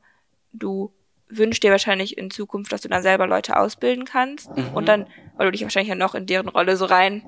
Du 0.54 0.93
wünschst 1.32 1.63
dir 1.63 1.72
wahrscheinlich 1.72 2.17
in 2.17 2.30
Zukunft, 2.30 2.72
dass 2.72 2.82
du 2.82 2.89
dann 2.89 3.02
selber 3.02 3.28
Leute 3.28 3.58
ausbilden 3.58 4.06
kannst 4.06 4.56
mhm. 4.56 4.74
und 4.74 4.88
dann, 4.88 5.08
weil 5.38 5.48
du 5.48 5.52
dich 5.52 5.63
wahrscheinlich 5.63 5.89
ja 5.89 5.96
noch 5.96 6.15
in 6.15 6.26
deren 6.26 6.50
Rolle 6.50 6.78
so 6.78 6.86
rein, 6.86 7.24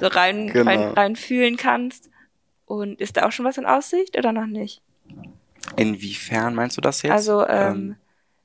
so 0.00 0.06
rein, 0.06 0.48
genau. 0.48 0.70
rein, 0.70 0.80
rein 0.80 1.16
fühlen 1.16 1.56
kannst. 1.56 2.10
Und 2.64 3.00
ist 3.00 3.16
da 3.16 3.26
auch 3.26 3.32
schon 3.32 3.44
was 3.44 3.58
in 3.58 3.66
Aussicht 3.66 4.16
oder 4.16 4.32
noch 4.32 4.46
nicht? 4.46 4.80
Inwiefern 5.76 6.54
meinst 6.54 6.76
du 6.76 6.80
das 6.80 7.02
jetzt? 7.02 7.12
Also, 7.12 7.46
ähm, 7.46 7.74
ähm, 7.74 7.96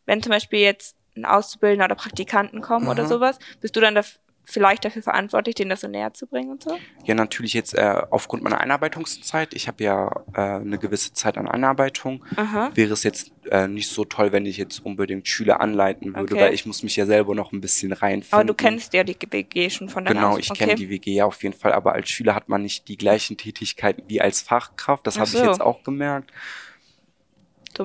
wenn 0.06 0.22
zum 0.22 0.32
Beispiel 0.32 0.60
jetzt 0.60 0.98
ein 1.16 1.26
Auszubildender 1.26 1.86
oder 1.86 1.96
Praktikanten 1.96 2.62
kommen 2.62 2.86
mhm. 2.86 2.92
oder 2.92 3.06
sowas, 3.06 3.40
bist 3.62 3.76
du 3.76 3.80
dann 3.80 3.96
da 3.96 4.04
vielleicht 4.50 4.86
dafür 4.86 5.04
verantwortlich, 5.04 5.56
denen 5.56 5.70
das 5.70 5.82
so 5.82 5.88
näher 5.90 6.14
zu 6.14 6.26
bringen 6.26 6.52
und 6.52 6.64
so? 6.64 6.78
Ja, 7.04 7.16
natürlich 7.16 7.54
jetzt 7.54 7.74
äh, 7.74 8.02
aufgrund 8.10 8.44
meiner 8.44 8.60
Einarbeitungszeit. 8.60 9.54
Ich 9.54 9.68
habe 9.68 9.84
ja 9.84 10.24
äh, 10.34 10.40
eine 10.40 10.78
gewisse 10.78 11.12
Zeit 11.12 11.38
an 11.38 11.50
Einarbeitung. 11.50 12.24
Aha. 12.38 12.72
Wäre 12.74 12.94
es 12.94 13.04
jetzt 13.04 13.32
äh, 13.52 13.68
nicht 13.68 13.90
so 13.90 14.06
toll, 14.06 14.32
wenn 14.32 14.46
ich 14.46 14.58
jetzt 14.58 14.80
unbedingt 14.86 15.28
Schüler 15.28 15.60
anleiten 15.60 16.16
würde, 16.16 16.36
okay. 16.36 16.44
weil 16.46 16.54
ich 16.54 16.66
muss 16.66 16.82
mich 16.82 16.96
ja 16.96 17.06
selber 17.06 17.36
noch 17.36 17.52
ein 17.52 17.60
bisschen 17.60 17.92
reinfinden. 17.92 18.34
Aber 18.34 18.46
du 18.46 18.54
kennst 18.54 18.94
ja 18.94 19.04
die 19.04 19.18
WG 19.30 19.70
schon 19.70 19.90
von 19.90 20.06
der 20.06 20.14
Genau, 20.14 20.38
ich 20.38 20.50
okay. 20.50 20.60
kenne 20.64 20.76
die 20.76 20.90
WG 20.90 21.14
ja 21.14 21.26
auf 21.26 21.44
jeden 21.44 21.56
Fall, 21.56 21.74
aber 21.74 21.94
als 21.94 22.10
Schüler 22.10 22.34
hat 22.34 22.48
man 22.48 22.62
nicht 22.62 22.88
die 22.88 22.98
gleichen 22.98 23.36
Tätigkeiten 23.36 24.04
wie 24.08 24.22
als 24.22 24.42
Fachkraft. 24.42 25.06
Das 25.06 25.20
habe 25.20 25.30
so. 25.30 25.40
ich 25.40 25.46
jetzt 25.46 25.62
auch 25.62 25.84
gemerkt 25.84 26.32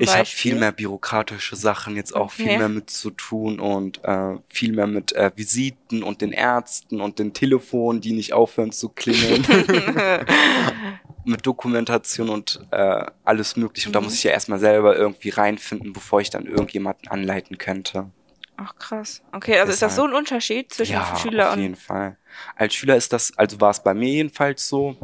ich 0.00 0.14
habe 0.14 0.24
viel 0.24 0.54
mehr 0.54 0.72
bürokratische 0.72 1.56
Sachen 1.56 1.96
jetzt 1.96 2.14
auch 2.14 2.30
viel 2.30 2.46
mehr 2.46 2.68
mit 2.68 2.90
zu 2.90 3.10
tun 3.10 3.60
und 3.60 4.02
äh, 4.04 4.36
viel 4.48 4.72
mehr 4.72 4.86
mit 4.86 5.12
äh, 5.12 5.30
Visiten 5.34 6.02
und 6.02 6.20
den 6.20 6.32
Ärzten 6.32 7.00
und 7.00 7.18
den 7.18 7.32
Telefonen, 7.32 8.00
die 8.00 8.12
nicht 8.12 8.32
aufhören 8.32 8.72
zu 8.72 8.88
klingeln. 8.88 9.44
mit 11.24 11.46
Dokumentation 11.46 12.28
und 12.28 12.60
äh, 12.70 13.04
alles 13.24 13.56
mögliche. 13.56 13.88
Und 13.88 13.92
mhm. 13.92 13.94
da 13.94 14.00
muss 14.00 14.14
ich 14.14 14.24
ja 14.24 14.32
erstmal 14.32 14.58
selber 14.58 14.96
irgendwie 14.96 15.30
reinfinden, 15.30 15.92
bevor 15.92 16.20
ich 16.20 16.30
dann 16.30 16.46
irgendjemanden 16.46 17.08
anleiten 17.08 17.58
könnte. 17.58 18.10
Ach 18.56 18.74
krass. 18.76 19.22
Okay, 19.32 19.58
also 19.58 19.72
Deshalb, 19.72 19.72
ist 19.72 19.82
das 19.82 19.96
so 19.96 20.04
ein 20.04 20.12
Unterschied 20.12 20.72
zwischen 20.72 20.92
ja, 20.92 21.16
Schüler 21.16 21.48
und. 21.48 21.54
Auf 21.54 21.58
jeden 21.58 21.76
Fall. 21.76 22.16
Als 22.56 22.74
Schüler 22.74 22.96
ist 22.96 23.12
das, 23.12 23.36
also 23.36 23.60
war 23.60 23.70
es 23.70 23.82
bei 23.82 23.94
mir 23.94 24.08
jedenfalls 24.08 24.68
so, 24.68 24.96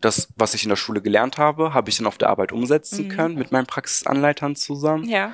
das, 0.00 0.28
was 0.36 0.54
ich 0.54 0.64
in 0.64 0.68
der 0.68 0.76
Schule 0.76 1.00
gelernt 1.00 1.38
habe, 1.38 1.74
habe 1.74 1.90
ich 1.90 1.96
dann 1.96 2.06
auf 2.06 2.18
der 2.18 2.28
Arbeit 2.28 2.52
umsetzen 2.52 3.06
mhm. 3.06 3.08
können 3.08 3.34
mit 3.34 3.52
meinen 3.52 3.66
Praxisanleitern 3.66 4.56
zusammen. 4.56 5.08
Ja. 5.08 5.32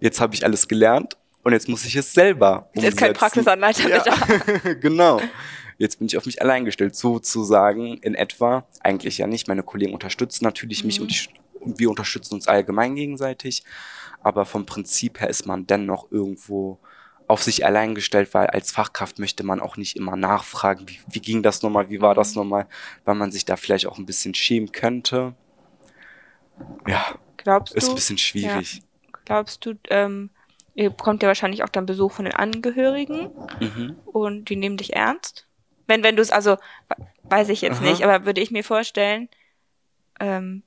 Jetzt 0.00 0.20
habe 0.20 0.34
ich 0.34 0.44
alles 0.44 0.68
gelernt 0.68 1.16
und 1.42 1.52
jetzt 1.52 1.68
muss 1.68 1.84
ich 1.84 1.96
es 1.96 2.12
selber 2.12 2.68
umsetzen. 2.74 2.84
Jetzt 2.84 2.94
ist 2.94 2.98
kein 2.98 3.12
Praxisanleiter 3.12 3.88
ja. 3.88 4.04
da. 4.04 4.74
genau. 4.80 5.20
Jetzt 5.78 5.98
bin 5.98 6.06
ich 6.06 6.16
auf 6.16 6.26
mich 6.26 6.40
allein 6.40 6.64
gestellt, 6.64 6.94
sozusagen 6.94 7.98
in 7.98 8.14
etwa. 8.14 8.66
Eigentlich 8.80 9.18
ja 9.18 9.26
nicht. 9.26 9.48
Meine 9.48 9.62
Kollegen 9.62 9.92
unterstützen 9.92 10.44
natürlich 10.44 10.82
mhm. 10.82 10.86
mich 10.86 11.00
und, 11.00 11.28
und 11.60 11.78
wir 11.78 11.90
unterstützen 11.90 12.34
uns 12.34 12.48
allgemein 12.48 12.94
gegenseitig. 12.94 13.64
Aber 14.22 14.46
vom 14.46 14.66
Prinzip 14.66 15.20
her 15.20 15.28
ist 15.28 15.46
man 15.46 15.66
dennoch 15.66 16.10
irgendwo 16.10 16.78
auf 17.26 17.42
sich 17.42 17.64
allein 17.64 17.94
gestellt, 17.94 18.34
weil 18.34 18.48
als 18.48 18.70
Fachkraft 18.70 19.18
möchte 19.18 19.44
man 19.44 19.60
auch 19.60 19.76
nicht 19.76 19.96
immer 19.96 20.16
nachfragen, 20.16 20.88
wie, 20.88 20.98
wie 21.08 21.20
ging 21.20 21.42
das 21.42 21.62
nochmal, 21.62 21.88
wie 21.88 22.00
war 22.00 22.14
das 22.14 22.34
mhm. 22.34 22.42
nochmal, 22.42 22.66
weil 23.04 23.14
man 23.14 23.32
sich 23.32 23.44
da 23.44 23.56
vielleicht 23.56 23.86
auch 23.86 23.98
ein 23.98 24.06
bisschen 24.06 24.34
schämen 24.34 24.72
könnte. 24.72 25.34
Ja, 26.86 27.14
glaubst 27.36 27.74
ist 27.74 27.86
du, 27.86 27.92
ein 27.92 27.94
bisschen 27.94 28.18
schwierig. 28.18 28.76
Ja, 28.76 29.18
glaubst 29.24 29.64
du, 29.64 29.74
ähm, 29.88 30.30
ihr 30.74 30.90
bekommt 30.90 31.22
ja 31.22 31.28
wahrscheinlich 31.28 31.64
auch 31.64 31.68
dann 31.68 31.86
Besuch 31.86 32.12
von 32.12 32.26
den 32.26 32.34
Angehörigen 32.34 33.30
mhm. 33.60 33.96
und 34.04 34.50
die 34.50 34.56
nehmen 34.56 34.76
dich 34.76 34.94
ernst? 34.94 35.46
Wenn, 35.86 36.02
wenn 36.02 36.16
du 36.16 36.22
es, 36.22 36.30
also 36.30 36.56
weiß 37.24 37.48
ich 37.48 37.62
jetzt 37.62 37.80
Aha. 37.80 37.90
nicht, 37.90 38.02
aber 38.02 38.26
würde 38.26 38.40
ich 38.40 38.50
mir 38.50 38.64
vorstellen, 38.64 39.28
ähm, 40.20 40.62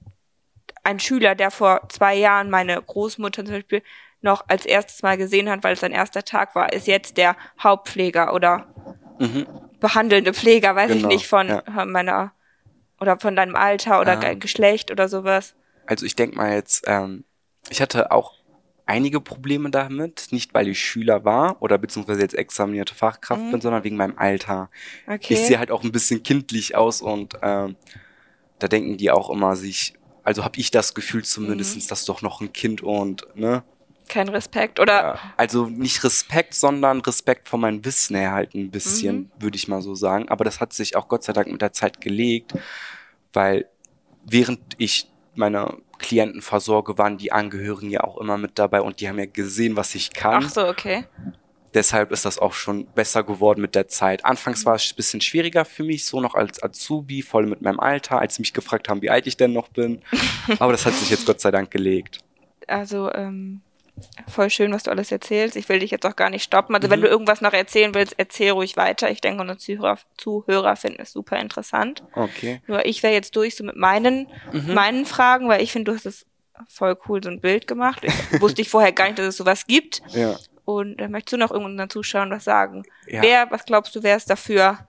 ein 0.83 0.99
Schüler, 0.99 1.35
der 1.35 1.51
vor 1.51 1.87
zwei 1.89 2.15
Jahren 2.15 2.49
meine 2.49 2.81
Großmutter 2.81 3.45
zum 3.45 3.53
Beispiel 3.53 3.83
noch 4.21 4.45
als 4.47 4.65
erstes 4.65 5.03
Mal 5.03 5.17
gesehen 5.17 5.49
hat, 5.49 5.63
weil 5.63 5.73
es 5.73 5.79
sein 5.79 5.91
erster 5.91 6.23
Tag 6.23 6.55
war, 6.55 6.73
ist 6.73 6.87
jetzt 6.87 7.17
der 7.17 7.35
Hauptpfleger 7.61 8.33
oder 8.33 8.67
mhm. 9.19 9.45
behandelnde 9.79 10.33
Pfleger, 10.33 10.75
weiß 10.75 10.91
genau, 10.91 11.09
ich 11.09 11.15
nicht, 11.15 11.27
von 11.27 11.47
ja. 11.47 11.85
meiner 11.85 12.33
oder 12.99 13.19
von 13.19 13.35
deinem 13.35 13.55
Alter 13.55 14.01
oder 14.01 14.21
ähm, 14.23 14.39
Geschlecht 14.39 14.91
oder 14.91 15.07
sowas. 15.07 15.55
Also 15.85 16.05
ich 16.05 16.15
denke 16.15 16.35
mal 16.35 16.53
jetzt, 16.53 16.83
ähm, 16.87 17.25
ich 17.69 17.81
hatte 17.81 18.11
auch 18.11 18.33
einige 18.87 19.21
Probleme 19.21 19.69
damit, 19.69 20.29
nicht 20.31 20.53
weil 20.53 20.67
ich 20.67 20.79
Schüler 20.79 21.25
war 21.25 21.61
oder 21.61 21.77
beziehungsweise 21.77 22.21
jetzt 22.21 22.35
examinierte 22.35 22.95
Fachkraft 22.95 23.41
mhm. 23.41 23.51
bin, 23.51 23.61
sondern 23.61 23.83
wegen 23.83 23.97
meinem 23.97 24.17
Alter. 24.17 24.69
Okay. 25.05 25.33
Ich 25.33 25.39
sehe 25.41 25.59
halt 25.59 25.71
auch 25.71 25.83
ein 25.83 25.91
bisschen 25.91 26.23
kindlich 26.23 26.75
aus 26.75 27.01
und 27.01 27.37
ähm, 27.41 27.75
da 28.59 28.67
denken 28.67 28.97
die 28.97 29.11
auch 29.11 29.29
immer 29.29 29.55
sich, 29.55 29.93
also 30.23 30.43
habe 30.43 30.57
ich 30.59 30.71
das 30.71 30.95
Gefühl 30.95 31.23
zumindestens, 31.23 31.85
mhm. 31.85 31.89
dass 31.89 32.05
doch 32.05 32.21
noch 32.21 32.41
ein 32.41 32.53
Kind 32.53 32.81
und 32.81 33.27
ne 33.35 33.63
kein 34.09 34.29
Respekt 34.29 34.79
oder 34.79 34.93
ja, 34.93 35.19
also 35.37 35.65
nicht 35.65 36.03
Respekt, 36.03 36.53
sondern 36.53 37.01
Respekt 37.01 37.47
vor 37.47 37.59
meinem 37.59 37.83
Wissen 37.85 38.15
her 38.15 38.31
halt 38.31 38.55
ein 38.55 38.71
bisschen, 38.71 39.15
mhm. 39.15 39.31
würde 39.39 39.57
ich 39.57 39.67
mal 39.67 39.81
so 39.81 39.95
sagen. 39.95 40.29
Aber 40.29 40.43
das 40.43 40.59
hat 40.59 40.73
sich 40.73 40.95
auch 40.95 41.07
Gott 41.07 41.23
sei 41.23 41.33
Dank 41.33 41.51
mit 41.51 41.61
der 41.61 41.73
Zeit 41.73 42.01
gelegt, 42.01 42.53
weil 43.33 43.67
während 44.25 44.59
ich 44.77 45.09
meine 45.35 45.77
Klienten 45.99 46.41
versorge, 46.41 46.97
waren 46.97 47.17
die 47.17 47.31
Angehörigen 47.31 47.89
ja 47.89 48.03
auch 48.03 48.17
immer 48.17 48.37
mit 48.37 48.59
dabei 48.59 48.81
und 48.81 48.99
die 48.99 49.07
haben 49.07 49.19
ja 49.19 49.25
gesehen, 49.25 49.75
was 49.75 49.95
ich 49.95 50.13
kann. 50.13 50.43
Ach 50.45 50.49
so, 50.49 50.67
okay. 50.67 51.05
Deshalb 51.73 52.11
ist 52.11 52.25
das 52.25 52.39
auch 52.39 52.53
schon 52.53 52.87
besser 52.87 53.23
geworden 53.23 53.61
mit 53.61 53.75
der 53.75 53.87
Zeit. 53.87 54.25
Anfangs 54.25 54.65
war 54.65 54.75
es 54.75 54.91
ein 54.91 54.95
bisschen 54.95 55.21
schwieriger 55.21 55.65
für 55.65 55.83
mich, 55.83 56.05
so 56.05 56.21
noch 56.21 56.33
als 56.33 56.61
Azubi, 56.63 57.21
voll 57.21 57.45
mit 57.45 57.61
meinem 57.61 57.79
Alter, 57.79 58.19
als 58.19 58.35
sie 58.35 58.41
mich 58.41 58.53
gefragt 58.53 58.89
haben, 58.89 59.01
wie 59.01 59.09
alt 59.09 59.27
ich 59.27 59.37
denn 59.37 59.53
noch 59.53 59.67
bin. 59.67 60.01
Aber 60.59 60.71
das 60.71 60.85
hat 60.85 60.93
sich 60.93 61.09
jetzt 61.09 61.25
Gott 61.25 61.41
sei 61.41 61.51
Dank 61.51 61.69
gelegt. 61.69 62.19
Also, 62.67 63.11
ähm, 63.13 63.61
voll 64.27 64.49
schön, 64.49 64.73
was 64.73 64.83
du 64.83 64.91
alles 64.91 65.11
erzählst. 65.11 65.55
Ich 65.55 65.69
will 65.69 65.79
dich 65.79 65.91
jetzt 65.91 66.05
auch 66.05 66.15
gar 66.15 66.29
nicht 66.29 66.43
stoppen. 66.43 66.75
Also 66.75 66.87
mhm. 66.87 66.91
wenn 66.91 67.01
du 67.01 67.07
irgendwas 67.07 67.41
noch 67.41 67.53
erzählen 67.53 67.93
willst, 67.93 68.15
erzähl 68.17 68.51
ruhig 68.51 68.77
weiter. 68.77 69.09
Ich 69.09 69.21
denke, 69.21 69.41
unsere 69.41 69.57
Zuhörer, 69.57 69.97
Zuhörer 70.17 70.75
finden 70.75 71.01
es 71.01 71.11
super 71.11 71.39
interessant. 71.39 72.03
Okay. 72.13 72.61
Nur 72.67 72.85
ich 72.85 73.03
wäre 73.03 73.13
jetzt 73.13 73.35
durch 73.35 73.55
so 73.55 73.63
mit 73.63 73.75
meinen, 73.75 74.27
mhm. 74.51 74.73
meinen 74.73 75.05
Fragen, 75.05 75.49
weil 75.49 75.61
ich 75.61 75.71
finde, 75.71 75.91
du 75.91 75.97
hast 75.97 76.05
es 76.05 76.25
voll 76.67 76.97
cool 77.07 77.23
so 77.23 77.29
ein 77.29 77.41
Bild 77.41 77.67
gemacht. 77.67 78.03
Ich 78.03 78.13
wusste 78.41 78.61
ich 78.61 78.69
vorher 78.69 78.91
gar 78.91 79.05
nicht, 79.05 79.19
dass 79.19 79.27
es 79.27 79.37
sowas 79.37 79.67
gibt. 79.67 80.01
Ja. 80.09 80.37
Und 80.65 80.99
äh, 80.99 81.07
möchtest 81.07 81.33
du 81.33 81.37
noch 81.37 81.51
irgendeinen 81.51 81.89
Zuschauern 81.89 82.31
was 82.31 82.43
sagen? 82.43 82.83
Ja. 83.07 83.21
Wer, 83.21 83.51
was 83.51 83.65
glaubst 83.65 83.95
du, 83.95 84.03
wer 84.03 84.17
ist 84.17 84.29
dafür? 84.29 84.79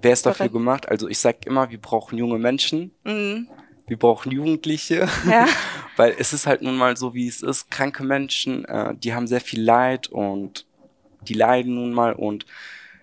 Wer 0.00 0.12
ist 0.12 0.24
dafür 0.24 0.48
gemacht? 0.48 0.88
Also 0.88 1.08
ich 1.08 1.18
sag 1.18 1.44
immer, 1.44 1.70
wir 1.70 1.80
brauchen 1.80 2.16
junge 2.16 2.38
Menschen. 2.38 2.92
Mhm 3.04 3.48
wir 3.88 3.98
brauchen 3.98 4.30
Jugendliche, 4.32 5.08
ja. 5.28 5.46
weil 5.96 6.14
es 6.18 6.32
ist 6.32 6.46
halt 6.46 6.62
nun 6.62 6.76
mal 6.76 6.96
so, 6.96 7.14
wie 7.14 7.26
es 7.26 7.42
ist. 7.42 7.70
Kranke 7.70 8.04
Menschen, 8.04 8.64
äh, 8.64 8.94
die 8.94 9.14
haben 9.14 9.26
sehr 9.26 9.40
viel 9.40 9.62
Leid 9.62 10.08
und 10.08 10.66
die 11.22 11.34
leiden 11.34 11.74
nun 11.74 11.92
mal 11.92 12.12
und 12.12 12.46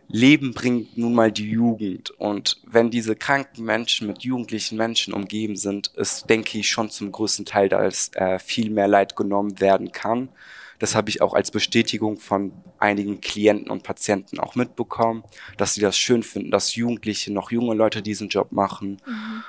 Leben 0.07 0.53
bringt 0.53 0.97
nun 0.97 1.13
mal 1.13 1.31
die 1.31 1.49
Jugend. 1.49 2.11
Und 2.11 2.61
wenn 2.65 2.91
diese 2.91 3.15
kranken 3.15 3.65
Menschen 3.65 4.07
mit 4.07 4.23
jugendlichen 4.23 4.77
Menschen 4.77 5.13
umgeben 5.13 5.55
sind, 5.55 5.87
ist, 5.95 6.29
denke 6.29 6.59
ich, 6.59 6.69
schon 6.69 6.89
zum 6.89 7.11
größten 7.11 7.45
Teil, 7.45 7.69
dass 7.69 8.11
äh, 8.13 8.39
viel 8.39 8.69
mehr 8.69 8.87
Leid 8.87 9.15
genommen 9.15 9.59
werden 9.59 9.91
kann. 9.91 10.29
Das 10.77 10.93
habe 10.93 11.09
ich 11.09 11.21
auch 11.21 11.33
als 11.33 11.51
Bestätigung 11.51 12.17
von 12.17 12.51
einigen 12.79 13.21
Klienten 13.21 13.69
und 13.71 13.83
Patienten 13.83 14.39
auch 14.39 14.55
mitbekommen, 14.55 15.23
dass 15.57 15.73
sie 15.73 15.81
das 15.81 15.97
schön 15.97 16.21
finden, 16.21 16.51
dass 16.51 16.75
Jugendliche, 16.75 17.31
noch 17.31 17.49
junge 17.49 17.73
Leute 17.73 18.01
diesen 18.01 18.29
Job 18.29 18.51
machen. 18.51 19.01
Mhm. 19.05 19.43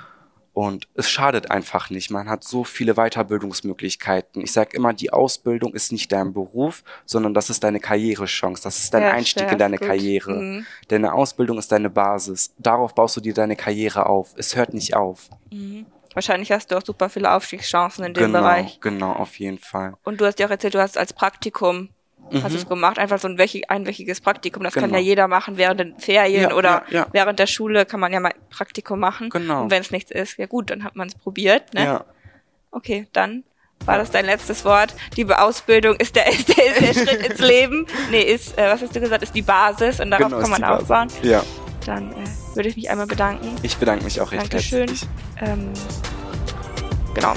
Und 0.57 0.87
es 0.95 1.07
schadet 1.07 1.51
einfach 1.51 1.91
nicht. 1.91 2.09
Man 2.09 2.27
hat 2.27 2.43
so 2.43 2.63
viele 2.63 2.95
Weiterbildungsmöglichkeiten. 2.95 4.41
Ich 4.41 4.53
sage 4.53 4.75
immer, 4.75 4.91
die 4.91 5.13
Ausbildung 5.13 5.75
ist 5.75 5.91
nicht 5.91 6.11
dein 6.11 6.33
Beruf, 6.33 6.83
sondern 7.05 7.35
das 7.35 7.51
ist 7.51 7.63
deine 7.63 7.79
Karrierechance. 7.79 8.63
Das 8.63 8.79
ist 8.79 8.91
dein 8.91 9.03
ja, 9.03 9.11
Einstieg 9.11 9.51
in 9.51 9.59
deine 9.59 9.77
gut. 9.77 9.87
Karriere. 9.87 10.33
Mhm. 10.33 10.65
Deine 10.87 11.13
Ausbildung 11.13 11.59
ist 11.59 11.71
deine 11.71 11.91
Basis. 11.91 12.55
Darauf 12.57 12.95
baust 12.95 13.15
du 13.17 13.21
dir 13.21 13.35
deine 13.35 13.55
Karriere 13.55 14.07
auf. 14.07 14.33
Es 14.35 14.55
hört 14.55 14.73
nicht 14.73 14.95
auf. 14.95 15.29
Mhm. 15.51 15.85
Wahrscheinlich 16.15 16.51
hast 16.51 16.71
du 16.71 16.77
auch 16.77 16.83
super 16.83 17.09
viele 17.09 17.31
Aufstiegschancen 17.31 18.03
in 18.03 18.15
dem 18.15 18.23
genau, 18.23 18.39
Bereich. 18.39 18.79
Genau, 18.81 19.11
auf 19.11 19.37
jeden 19.37 19.59
Fall. 19.59 19.93
Und 20.01 20.19
du 20.19 20.25
hast 20.25 20.39
ja 20.39 20.47
auch 20.47 20.51
erzählt, 20.51 20.73
du 20.73 20.81
hast 20.81 20.97
als 20.97 21.13
Praktikum 21.13 21.89
mhm. 22.31 22.43
hast 22.43 22.53
du 22.53 22.57
es 22.57 22.67
gemacht, 22.67 22.99
einfach 22.99 23.19
so 23.19 23.27
ein 23.27 23.39
einwöchiges 23.67 24.21
Praktikum. 24.21 24.63
Das 24.63 24.73
genau. 24.73 24.85
kann 24.85 24.91
ja 24.91 24.97
genau. 24.97 25.07
jeder 25.07 25.27
machen 25.27 25.57
während 25.57 25.79
den 25.79 25.97
Ferien 25.99 26.49
ja, 26.49 26.55
oder 26.55 26.83
ja, 26.89 26.99
ja. 26.99 27.07
während 27.11 27.39
der 27.39 27.47
Schule 27.47 27.85
kann 27.85 27.99
man 27.99 28.13
ja 28.13 28.19
mal 28.19 28.29
ein 28.29 28.49
Praktikum 28.49 28.99
machen. 28.99 29.29
Genau. 29.29 29.63
Und 29.63 29.71
wenn 29.71 29.81
es 29.81 29.91
nichts 29.91 30.11
ist, 30.11 30.37
ja 30.37 30.45
gut, 30.45 30.69
dann 30.69 30.83
hat 30.83 30.95
man 30.95 31.07
es 31.07 31.15
probiert. 31.15 31.73
Ne? 31.73 31.83
Ja. 31.83 32.05
Okay, 32.71 33.07
dann 33.13 33.43
war 33.85 33.97
das 33.97 34.11
dein 34.11 34.25
letztes 34.25 34.65
Wort? 34.65 34.93
Die 35.15 35.25
Ausbildung 35.25 35.95
ist 35.95 36.15
der, 36.15 36.27
ist 36.31 36.49
der, 36.49 36.65
ist 36.65 36.81
der 36.81 37.05
Schritt 37.05 37.25
ins 37.31 37.39
Leben. 37.39 37.85
Nee, 38.11 38.21
ist, 38.21 38.57
äh, 38.57 38.69
was 38.69 38.81
hast 38.81 38.95
du 38.95 38.99
gesagt, 38.99 39.23
ist 39.23 39.35
die 39.35 39.41
Basis 39.41 39.99
und 39.99 40.11
darauf 40.11 40.27
genau, 40.27 40.41
kann 40.41 40.49
man 40.49 40.63
aufbauen. 40.63 41.07
Basis. 41.07 41.29
Ja. 41.29 41.43
Dann 41.85 42.11
äh, 42.11 42.55
würde 42.55 42.69
ich 42.69 42.75
mich 42.75 42.89
einmal 42.89 43.07
bedanken. 43.07 43.55
Ich 43.63 43.77
bedanke 43.77 44.03
mich 44.03 44.19
auch 44.19 44.31
recht 44.31 44.43
Dankeschön. 44.43 44.87
herzlich. 44.87 45.07
Dankeschön. 45.39 45.73
Ähm, 45.73 47.13
genau. 47.13 47.33